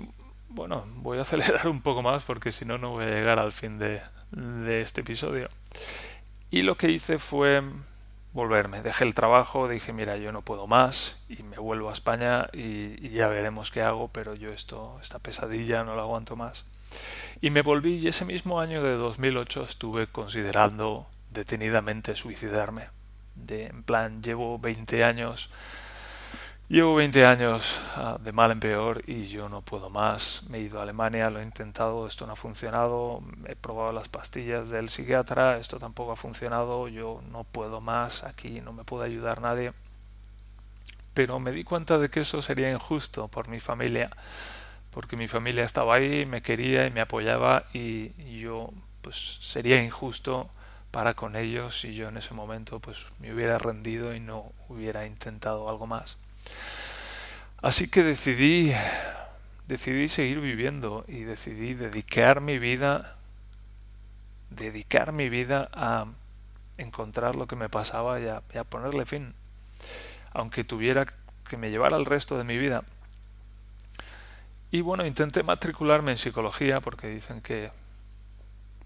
bueno, 0.49 0.85
voy 0.97 1.19
a 1.19 1.21
acelerar 1.21 1.67
un 1.67 1.81
poco 1.81 2.01
más 2.01 2.23
porque 2.23 2.51
si 2.51 2.65
no, 2.65 2.77
no 2.77 2.91
voy 2.91 3.05
a 3.05 3.09
llegar 3.09 3.39
al 3.39 3.51
fin 3.51 3.79
de, 3.79 4.01
este 4.81 5.01
episodio. 5.01 5.49
Y 6.49 6.63
lo 6.63 6.75
que 6.75 6.89
hice 6.89 7.19
fue 7.19 7.63
volverme. 8.33 8.81
Dejé 8.81 9.03
el 9.03 9.13
trabajo, 9.13 9.67
dije, 9.67 9.93
mira, 9.93 10.17
yo 10.17 10.31
no 10.31 10.41
puedo 10.41 10.67
más 10.67 11.17
y 11.29 11.43
me 11.43 11.57
vuelvo 11.57 11.89
a 11.89 11.93
España 11.93 12.49
y, 12.53 13.05
y, 13.05 13.09
ya 13.09 13.27
veremos 13.27 13.71
qué 13.71 13.81
hago, 13.81 14.09
pero 14.09 14.35
yo 14.35 14.51
esto, 14.51 14.97
esta 15.01 15.19
pesadilla 15.19 15.83
no 15.83 15.95
la 15.95 16.03
aguanto 16.03 16.35
más. 16.35 16.65
Y 17.41 17.49
me 17.49 17.63
volví 17.63 17.95
y 17.95 18.07
ese 18.07 18.23
mismo 18.23 18.59
año 18.59 18.83
de 18.83 18.95
2008 18.95 19.63
estuve 19.63 20.05
considerando 20.05 21.07
detenidamente 21.31 22.15
suicidarme. 22.15 22.89
De, 23.33 23.65
en 23.65 23.81
plan, 23.81 24.21
llevo 24.21 24.59
20 24.59 25.03
años, 25.03 25.49
llevo 26.67 26.93
20 26.95 27.25
años 27.25 27.81
uh, 27.97 28.21
de 28.21 28.31
mal 28.31 28.51
en 28.51 28.59
peor 28.59 29.01
y 29.07 29.25
yo 29.27 29.49
no 29.49 29.63
puedo 29.63 29.89
más. 29.89 30.43
Me 30.49 30.59
he 30.59 30.61
ido 30.61 30.79
a 30.79 30.83
Alemania, 30.83 31.31
lo 31.31 31.39
he 31.39 31.43
intentado, 31.43 32.05
esto 32.05 32.27
no 32.27 32.33
ha 32.33 32.35
funcionado. 32.35 33.23
He 33.47 33.55
probado 33.55 33.91
las 33.91 34.07
pastillas 34.07 34.69
del 34.69 34.89
psiquiatra, 34.89 35.57
esto 35.57 35.79
tampoco 35.79 36.11
ha 36.11 36.17
funcionado. 36.17 36.89
Yo 36.89 37.23
no 37.31 37.43
puedo 37.43 37.81
más, 37.81 38.23
aquí 38.23 38.61
no 38.61 38.71
me 38.71 38.83
puede 38.83 39.05
ayudar 39.05 39.41
nadie. 39.41 39.73
Pero 41.15 41.39
me 41.39 41.51
di 41.51 41.63
cuenta 41.63 41.97
de 41.97 42.09
que 42.09 42.21
eso 42.21 42.41
sería 42.41 42.71
injusto 42.71 43.27
por 43.29 43.47
mi 43.47 43.59
familia 43.59 44.11
porque 44.91 45.15
mi 45.15 45.27
familia 45.27 45.63
estaba 45.63 45.95
ahí, 45.95 46.25
me 46.25 46.41
quería 46.41 46.85
y 46.85 46.91
me 46.91 47.01
apoyaba 47.01 47.65
y, 47.73 48.11
yo 48.39 48.71
pues 49.01 49.37
sería 49.41 49.81
injusto 49.83 50.49
para 50.91 51.13
con 51.13 51.35
ellos 51.35 51.79
si 51.79 51.95
yo 51.95 52.09
en 52.09 52.17
ese 52.17 52.33
momento 52.33 52.79
pues 52.79 53.07
me 53.19 53.33
hubiera 53.33 53.57
rendido 53.57 54.13
y 54.13 54.19
no 54.19 54.51
hubiera 54.67 55.05
intentado 55.05 55.69
algo 55.69 55.87
más. 55.87 56.17
Así 57.61 57.89
que 57.89 58.03
decidí 58.03 58.73
decidí 59.67 60.09
seguir 60.09 60.41
viviendo 60.41 61.05
y 61.07 61.21
decidí 61.21 61.73
dedicar 61.73 62.41
mi 62.41 62.59
vida 62.59 63.15
dedicar 64.49 65.13
mi 65.13 65.29
vida 65.29 65.69
a 65.71 66.07
encontrar 66.77 67.35
lo 67.37 67.47
que 67.47 67.55
me 67.55 67.69
pasaba 67.69 68.19
y 68.19 68.27
a, 68.27 68.41
y 68.53 68.57
a 68.57 68.65
ponerle 68.65 69.05
fin. 69.05 69.33
Aunque 70.33 70.63
tuviera 70.63 71.05
que 71.49 71.57
me 71.57 71.69
llevara 71.71 71.95
el 71.95 72.05
resto 72.05 72.37
de 72.37 72.43
mi 72.43 72.57
vida 72.57 72.83
y 74.71 74.81
bueno, 74.81 75.05
intenté 75.05 75.43
matricularme 75.43 76.11
en 76.11 76.17
psicología 76.17 76.79
porque 76.79 77.07
dicen 77.07 77.41
que, 77.41 77.71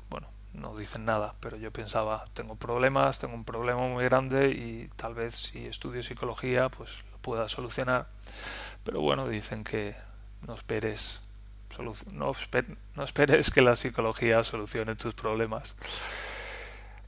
bueno, 0.10 0.28
no 0.54 0.76
dicen 0.76 1.06
nada, 1.06 1.36
pero 1.40 1.58
yo 1.58 1.72
pensaba, 1.72 2.26
tengo 2.34 2.56
problemas, 2.56 3.20
tengo 3.20 3.36
un 3.36 3.46
problema 3.46 3.82
muy 3.82 4.04
grande 4.04 4.50
y 4.50 4.90
tal 4.96 5.14
vez 5.14 5.36
si 5.36 5.68
estudio 5.68 6.02
psicología 6.02 6.70
pues 6.70 7.04
lo 7.12 7.20
pueda 7.20 7.48
solucionar. 7.48 8.08
Pero 8.84 9.00
bueno, 9.02 9.28
dicen 9.28 9.64
que 9.64 9.96
no 10.48 10.56
esperes, 10.56 11.22
no, 12.12 12.34
no 12.96 13.04
esperes 13.04 13.52
que 13.52 13.62
la 13.62 13.76
psicología 13.76 14.44
solucione 14.44 14.96
tus 14.96 15.14
problemas. 15.14 15.76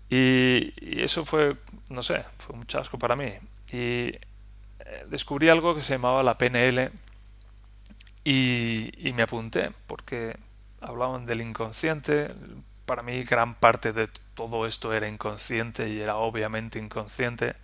Y, 0.09 0.73
y, 0.79 1.01
eso 1.01 1.25
fue, 1.25 1.57
no 1.89 2.03
sé, 2.03 2.23
fue 2.37 2.55
un 2.55 2.65
chasco 2.67 2.97
para 2.99 3.15
mí. 3.15 3.33
Y 3.71 4.13
eh, 4.89 5.05
descubrí 5.09 5.49
algo 5.49 5.75
que 5.75 5.81
se 5.81 5.93
llamaba 5.95 6.23
la 6.23 6.37
PNL, 6.37 6.91
y, 8.29 9.13
me 9.13 9.23
apunté 9.23 9.71
porque 9.87 10.35
hablaban 10.81 11.25
del 11.25 11.39
inconsciente. 11.39 12.29
Para 12.85 13.01
mí 13.01 13.23
gran 13.23 13.55
parte 13.55 13.93
de 13.93 14.09
todo 14.33 14.67
esto 14.67 14.93
era 14.93 15.07
inconsciente 15.07 15.87
y 15.87 16.01
era 16.01 16.17
obviamente 16.17 16.77
inconsciente. 16.77 17.55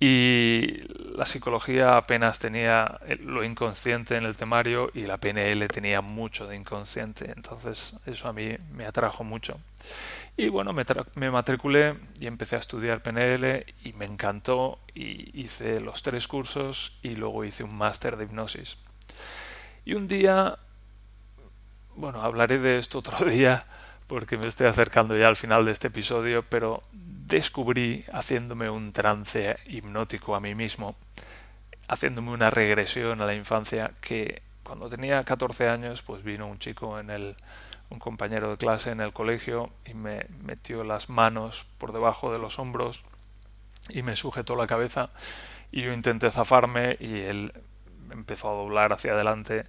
Y 0.00 0.82
la 1.16 1.24
psicología 1.24 1.96
apenas 1.96 2.38
tenía 2.38 3.00
lo 3.20 3.42
inconsciente 3.42 4.16
en 4.16 4.24
el 4.24 4.36
temario 4.36 4.90
y 4.92 5.06
la 5.06 5.16
PNL 5.16 5.66
tenía 5.68 6.02
mucho 6.02 6.46
de 6.46 6.54
inconsciente. 6.54 7.32
Entonces 7.34 7.96
eso 8.04 8.28
a 8.28 8.34
mí 8.34 8.54
me 8.72 8.84
atrajo 8.84 9.24
mucho. 9.24 9.58
Y 10.36 10.50
bueno, 10.50 10.74
me, 10.74 10.84
me, 11.14 11.30
matriculé 11.30 11.96
y 12.20 12.26
empecé 12.26 12.56
a 12.56 12.60
estudiar 12.60 13.02
PNL 13.02 13.64
y 13.82 13.94
me 13.94 14.04
encantó 14.04 14.78
y 14.94 15.40
hice 15.40 15.80
los 15.80 16.02
tres 16.02 16.28
cursos 16.28 16.98
y 17.02 17.16
luego 17.16 17.44
hice 17.44 17.64
un 17.64 17.74
máster 17.74 18.18
de 18.18 18.24
hipnosis. 18.24 18.76
Y 19.84 19.94
un 19.94 20.06
día, 20.06 20.58
bueno, 21.96 22.22
hablaré 22.22 22.58
de 22.58 22.78
esto 22.78 22.98
otro 22.98 23.24
día 23.28 23.64
porque 24.06 24.38
me 24.38 24.46
estoy 24.46 24.66
acercando 24.66 25.16
ya 25.16 25.28
al 25.28 25.36
final 25.36 25.66
de 25.66 25.72
este 25.72 25.88
episodio, 25.88 26.42
pero 26.48 26.82
descubrí 26.92 28.04
haciéndome 28.12 28.70
un 28.70 28.92
trance 28.92 29.58
hipnótico 29.66 30.34
a 30.34 30.40
mí 30.40 30.54
mismo, 30.54 30.96
haciéndome 31.88 32.30
una 32.30 32.50
regresión 32.50 33.20
a 33.20 33.26
la 33.26 33.34
infancia 33.34 33.92
que 34.00 34.42
cuando 34.62 34.88
tenía 34.88 35.24
14 35.24 35.68
años 35.68 36.02
pues 36.02 36.22
vino 36.22 36.46
un 36.46 36.58
chico 36.58 36.98
en 36.98 37.10
el 37.10 37.36
un 37.90 37.98
compañero 37.98 38.50
de 38.50 38.56
clase 38.58 38.90
en 38.90 39.00
el 39.00 39.12
colegio 39.12 39.70
y 39.86 39.94
me 39.94 40.26
metió 40.42 40.84
las 40.84 41.08
manos 41.08 41.66
por 41.78 41.92
debajo 41.92 42.30
de 42.32 42.38
los 42.38 42.58
hombros 42.58 43.02
y 43.88 44.02
me 44.02 44.16
sujetó 44.16 44.56
la 44.56 44.66
cabeza 44.66 45.10
y 45.72 45.82
yo 45.82 45.92
intenté 45.92 46.30
zafarme 46.30 46.96
y 47.00 47.20
él 47.20 47.52
empezó 48.12 48.50
a 48.50 48.54
doblar 48.54 48.92
hacia 48.92 49.12
adelante 49.12 49.64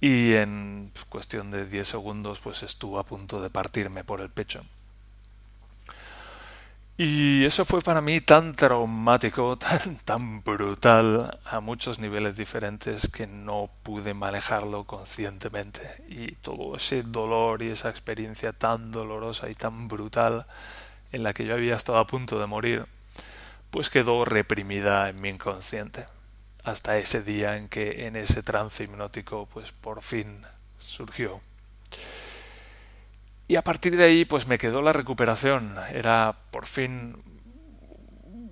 y 0.00 0.34
en 0.34 0.92
cuestión 1.08 1.50
de 1.50 1.66
10 1.66 1.88
segundos 1.88 2.40
pues 2.40 2.62
estuvo 2.62 2.98
a 2.98 3.04
punto 3.04 3.40
de 3.40 3.50
partirme 3.50 4.04
por 4.04 4.20
el 4.20 4.30
pecho. 4.30 4.64
Y 6.96 7.44
eso 7.44 7.64
fue 7.64 7.80
para 7.80 8.00
mí 8.00 8.20
tan 8.20 8.54
traumático, 8.54 9.58
tan, 9.58 9.96
tan 10.04 10.44
brutal 10.44 11.40
a 11.44 11.58
muchos 11.58 11.98
niveles 11.98 12.36
diferentes 12.36 13.08
que 13.08 13.26
no 13.26 13.68
pude 13.82 14.14
manejarlo 14.14 14.84
conscientemente. 14.84 15.82
Y 16.08 16.32
todo 16.36 16.76
ese 16.76 17.02
dolor 17.02 17.62
y 17.62 17.70
esa 17.70 17.90
experiencia 17.90 18.52
tan 18.52 18.92
dolorosa 18.92 19.50
y 19.50 19.54
tan 19.54 19.88
brutal 19.88 20.46
en 21.10 21.24
la 21.24 21.32
que 21.34 21.46
yo 21.46 21.54
había 21.54 21.74
estado 21.74 21.98
a 21.98 22.06
punto 22.06 22.38
de 22.38 22.46
morir, 22.46 22.86
pues 23.70 23.90
quedó 23.90 24.24
reprimida 24.24 25.08
en 25.08 25.20
mi 25.20 25.30
inconsciente. 25.30 26.06
Hasta 26.64 26.98
ese 26.98 27.22
día 27.22 27.56
en 27.56 27.68
que 27.68 28.06
en 28.06 28.16
ese 28.16 28.42
trance 28.42 28.84
hipnótico 28.84 29.46
pues 29.52 29.72
por 29.72 30.02
fin 30.02 30.42
surgió. 30.78 31.40
Y 33.46 33.56
a 33.56 33.62
partir 33.62 33.96
de 33.96 34.04
ahí, 34.04 34.24
pues 34.24 34.46
me 34.46 34.58
quedó 34.58 34.80
la 34.80 34.92
recuperación. 34.94 35.76
Era 35.92 36.34
por 36.50 36.64
fin 36.66 37.22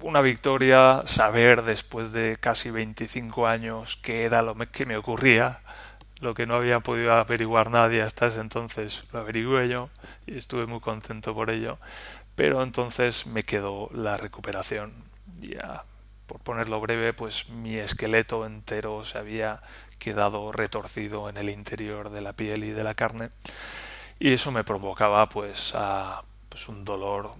una 0.03 0.21
victoria 0.21 1.03
saber 1.07 1.63
después 1.63 2.13
de 2.13 2.37
casi 2.39 2.71
25 2.71 3.47
años 3.47 3.99
qué 4.03 4.25
era 4.25 4.43
lo 4.43 4.55
que 4.57 4.85
me 4.85 4.97
ocurría, 4.97 5.61
lo 6.21 6.35
que 6.35 6.47
no 6.47 6.57
había 6.57 6.81
podido 6.81 7.15
averiguar 7.15 7.71
nadie 7.71 8.03
hasta 8.03 8.27
ese 8.27 8.41
entonces, 8.41 9.05
lo 9.13 9.21
averigué 9.21 9.69
yo 9.69 9.91
y 10.27 10.37
estuve 10.37 10.67
muy 10.67 10.81
contento 10.81 11.35
por 11.35 11.51
ello. 11.51 11.79
Pero 12.35 12.63
entonces 12.63 13.27
me 13.27 13.45
quedó 13.45 13.89
la 13.95 14.17
recuperación. 14.17 14.93
Ya, 15.41 15.85
por 16.33 16.41
ponerlo 16.41 16.81
breve, 16.81 17.13
pues 17.13 17.51
mi 17.51 17.77
esqueleto 17.77 18.47
entero 18.47 19.05
se 19.05 19.19
había 19.19 19.61
quedado 19.99 20.51
retorcido 20.51 21.29
en 21.29 21.37
el 21.37 21.51
interior 21.51 22.09
de 22.09 22.23
la 22.23 22.33
piel 22.33 22.65
y 22.65 22.71
de 22.71 22.83
la 22.83 22.95
carne 22.95 23.29
y 24.19 24.33
eso 24.33 24.51
me 24.51 24.65
provocaba 24.65 25.29
pues, 25.29 25.75
pues 26.49 26.69
un 26.71 26.87
dolor 26.87 27.35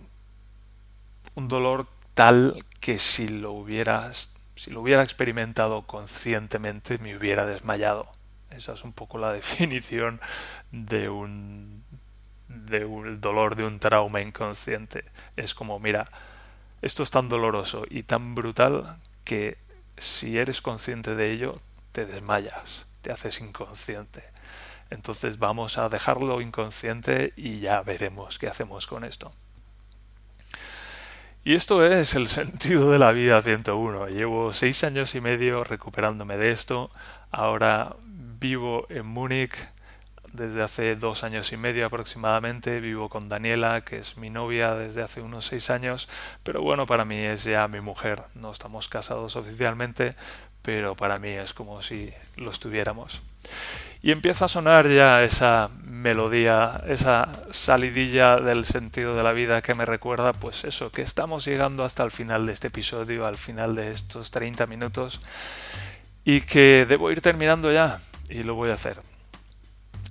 un 1.35 1.49
dolor 1.49 1.89
tal 2.13 2.63
que 2.81 2.99
si 2.99 3.29
lo 3.29 3.53
hubieras 3.53 4.31
si 4.57 4.71
lo 4.71 4.83
hubiera 4.83 5.03
experimentado 5.03 5.87
conscientemente 5.87 6.99
me 6.99 7.17
hubiera 7.17 7.47
desmayado. 7.47 8.13
Esa 8.51 8.75
es 8.75 8.85
un 8.85 8.93
poco 8.93 9.17
la 9.17 9.33
definición 9.33 10.21
de 10.71 11.09
un 11.09 11.83
de 12.49 12.85
un 12.85 13.23
dolor 13.23 13.57
de 13.57 13.65
un 13.65 13.79
trauma 13.79 14.21
inconsciente. 14.21 15.07
Es 15.37 15.55
como 15.55 15.79
mira 15.79 16.11
esto 16.83 17.03
es 17.03 17.11
tan 17.11 17.29
doloroso 17.29 17.85
y 17.89 18.03
tan 18.03 18.35
brutal 18.35 18.99
que 19.25 19.57
si 19.97 20.39
eres 20.39 20.61
consciente 20.61 21.15
de 21.15 21.33
ello 21.33 21.61
te 21.93 22.05
desmayas 22.05 22.87
te 23.01 23.11
haces 23.11 23.41
inconsciente 23.41 24.23
entonces 24.93 25.39
vamos 25.39 25.79
a 25.79 25.89
dejarlo 25.89 26.43
inconsciente 26.43 27.33
y 27.35 27.61
ya 27.61 27.81
veremos 27.81 28.39
qué 28.39 28.47
hacemos 28.47 28.87
con 28.87 29.05
esto. 29.05 29.33
Y 31.45 31.55
esto 31.55 31.85
es 31.85 32.15
el 32.15 32.29
sentido 32.29 32.91
de 32.91 32.99
la 32.99 33.11
vida 33.13 33.41
101. 33.41 34.09
Llevo 34.09 34.53
seis 34.53 34.85
años 34.85 35.15
y 35.15 35.23
medio 35.23 35.65
recuperándome 35.65 36.37
de 36.37 36.53
esto. 36.53 36.91
Ahora 37.31 37.97
vivo 38.05 38.87
en 38.91 39.07
Múnich 39.07 39.55
desde 40.33 40.63
hace 40.63 40.97
dos 40.97 41.25
años 41.25 41.53
y 41.53 41.57
medio 41.57 41.87
aproximadamente. 41.87 42.81
Vivo 42.81 43.09
con 43.09 43.29
Daniela, 43.29 43.83
que 43.83 43.99
es 43.99 44.17
mi 44.17 44.31
novia 44.31 44.75
desde 44.75 45.03
hace 45.03 45.21
unos 45.21 45.47
seis 45.47 45.71
años. 45.71 46.09
Pero 46.43 46.63
bueno, 46.63 46.87
para 46.87 47.05
mí 47.05 47.19
es 47.19 47.45
ya 47.45 47.69
mi 47.69 47.81
mujer. 47.81 48.23
No 48.35 48.51
estamos 48.53 48.89
casados 48.89 49.37
oficialmente, 49.37 50.15
pero 50.63 50.97
para 50.97 51.17
mí 51.17 51.31
es 51.31 51.55
como 51.55 51.83
si 51.83 52.13
lo 52.37 52.51
estuviéramos 52.51 53.23
y 54.03 54.11
empieza 54.11 54.47
a 54.47 54.49
sonar 54.49 54.89
ya 54.89 55.23
esa 55.23 55.71
melodía, 55.85 56.83
esa 56.89 57.29
salidilla 57.53 58.41
del 58.41 58.65
sentido 58.65 59.15
de 59.15 59.23
la 59.23 59.33
vida 59.33 59.63
que 59.63 59.75
me 59.75 59.87
recuerda 59.87 60.33
pues 60.33 60.65
eso, 60.65 60.91
que 60.91 61.03
estamos 61.03 61.45
llegando 61.45 61.85
hasta 61.85 62.03
el 62.03 62.11
final 62.11 62.45
de 62.47 62.53
este 62.53 62.67
episodio, 62.67 63.27
al 63.27 63.39
final 63.39 63.77
de 63.77 63.93
estos 63.93 64.33
30 64.33 64.67
minutos 64.67 65.21
y 66.25 66.41
que 66.41 66.85
debo 66.89 67.13
ir 67.13 67.21
terminando 67.21 67.73
ya 67.73 68.01
y 68.29 68.43
lo 68.43 68.57
voy 68.57 68.71
a 68.71 68.75
hacer. 68.75 69.12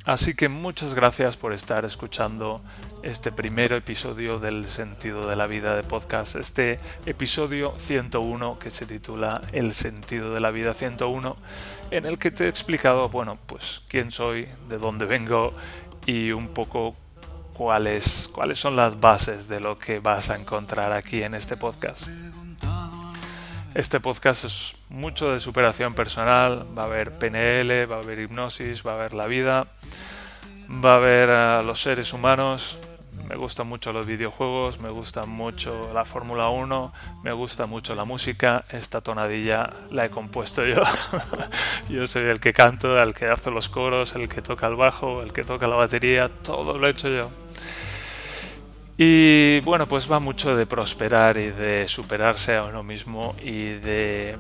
Así 0.06 0.34
que 0.34 0.50
muchas 0.50 0.96
gracias 0.96 1.38
por 1.38 1.54
estar 1.54 1.86
escuchando 1.86 2.64
este 3.04 3.32
primer 3.32 3.72
episodio 3.72 4.40
del 4.40 4.66
sentido 4.66 5.30
de 5.30 5.36
la 5.36 5.46
vida 5.46 5.76
de 5.76 5.84
podcast, 5.84 6.36
este 6.38 6.80
episodio 7.06 7.76
101 7.78 8.58
que 8.58 8.72
se 8.72 8.88
titula 8.88 9.44
El 9.52 9.76
sentido 9.76 10.34
de 10.34 10.40
la 10.40 10.50
vida 10.50 10.74
101 10.74 11.38
en 11.92 12.06
el 12.08 12.18
que 12.18 12.32
te 12.32 12.46
he 12.46 12.48
explicado, 12.48 13.10
bueno, 13.10 13.38
pues 13.46 13.84
quién 13.90 14.10
soy, 14.10 14.48
de 14.70 14.80
dónde 14.80 15.06
vengo 15.06 15.54
y 16.08 16.32
un 16.32 16.48
poco 16.48 16.96
cuáles, 17.54 18.28
cuáles 18.34 18.58
son 18.58 18.76
las 18.76 19.00
bases 19.00 19.48
de 19.50 19.60
lo 19.60 19.78
que 19.78 20.00
vas 20.00 20.32
a 20.32 20.36
encontrar 20.36 20.94
aquí 20.94 21.22
en 21.22 21.36
este 21.36 21.58
podcast. 21.58 22.08
Este 23.74 24.02
podcast 24.02 24.44
es 24.44 24.76
mucho 24.90 25.32
de 25.32 25.40
superación 25.40 25.94
personal, 25.94 26.68
va 26.78 26.84
a 26.84 26.86
haber 26.88 27.18
PNL, 27.18 27.90
va 27.90 27.96
a 27.96 28.00
haber 28.00 28.20
hipnosis, 28.20 28.86
va 28.86 28.92
a 28.92 28.96
haber 28.96 29.14
la 29.14 29.28
vida, 29.28 29.68
va 30.70 30.94
a 30.94 30.96
haber 30.98 31.30
a 31.30 31.64
los 31.64 31.82
seres 31.82 32.12
humanos, 32.12 32.78
me 33.30 33.38
gustan 33.38 33.68
mucho 33.68 33.94
los 33.94 34.06
videojuegos, 34.06 34.82
me 34.82 34.90
gusta 34.90 35.26
mucho 35.26 35.94
la 35.94 36.04
Fórmula 36.04 36.50
1, 36.50 36.92
me 37.24 37.32
gusta 37.32 37.66
mucho 37.66 37.96
la 37.96 38.04
música. 38.04 38.66
Esta 38.70 39.00
tonadilla 39.00 39.70
la 39.90 40.04
he 40.04 40.10
compuesto 40.10 40.66
yo. 40.66 40.82
yo 41.90 42.08
soy 42.08 42.24
el 42.24 42.42
que 42.42 42.52
canto, 42.52 43.02
el 43.02 43.14
que 43.14 43.28
hace 43.28 43.52
los 43.52 43.70
coros, 43.70 44.16
el 44.16 44.28
que 44.28 44.42
toca 44.42 44.68
el 44.68 44.76
bajo, 44.76 45.24
el 45.24 45.32
que 45.32 45.46
toca 45.46 45.70
la 45.70 45.78
batería, 45.78 46.28
todo 46.28 46.78
lo 46.78 46.88
he 46.88 46.90
hecho 46.90 47.08
yo. 47.08 47.32
Y 49.04 49.62
bueno, 49.62 49.88
pues 49.88 50.12
va 50.12 50.20
mucho 50.20 50.56
de 50.56 50.68
prosperar 50.68 51.36
y 51.40 51.50
de 51.50 51.88
superarse 51.88 52.56
a 52.56 52.66
uno 52.66 52.84
mismo 52.84 53.36
y 53.42 53.70
de 53.80 54.38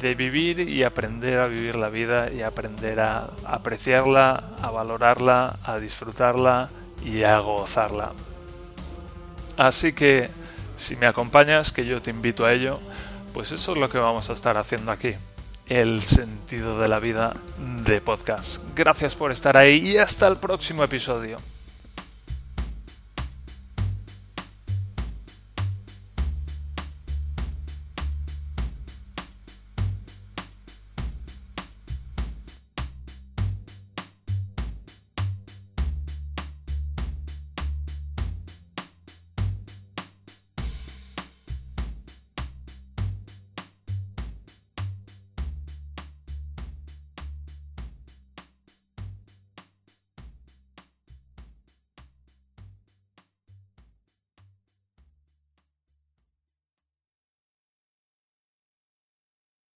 de 0.00 0.14
vivir 0.14 0.60
y 0.60 0.82
aprender 0.82 1.38
a 1.38 1.48
vivir 1.48 1.74
la 1.74 1.90
vida 1.90 2.32
y 2.32 2.40
aprender 2.40 3.00
a 3.00 3.28
apreciarla, 3.44 4.42
a 4.62 4.70
valorarla, 4.70 5.58
a 5.64 5.76
disfrutarla 5.76 6.70
y 7.04 7.24
a 7.24 7.40
gozarla. 7.40 8.12
Así 9.58 9.92
que 9.92 10.30
si 10.78 10.96
me 10.96 11.06
acompañas, 11.06 11.72
que 11.72 11.84
yo 11.84 12.00
te 12.00 12.10
invito 12.10 12.46
a 12.46 12.54
ello, 12.54 12.80
pues 13.34 13.52
eso 13.52 13.72
es 13.72 13.78
lo 13.78 13.90
que 13.90 13.98
vamos 13.98 14.30
a 14.30 14.32
estar 14.32 14.56
haciendo 14.56 14.92
aquí. 14.92 15.12
El 15.66 16.00
sentido 16.02 16.80
de 16.80 16.88
la 16.88 17.00
vida 17.00 17.36
de 17.84 18.00
podcast. 18.00 18.62
Gracias 18.74 19.14
por 19.14 19.30
estar 19.30 19.58
ahí 19.58 19.90
y 19.90 19.98
hasta 19.98 20.26
el 20.26 20.38
próximo 20.38 20.82
episodio. 20.84 21.38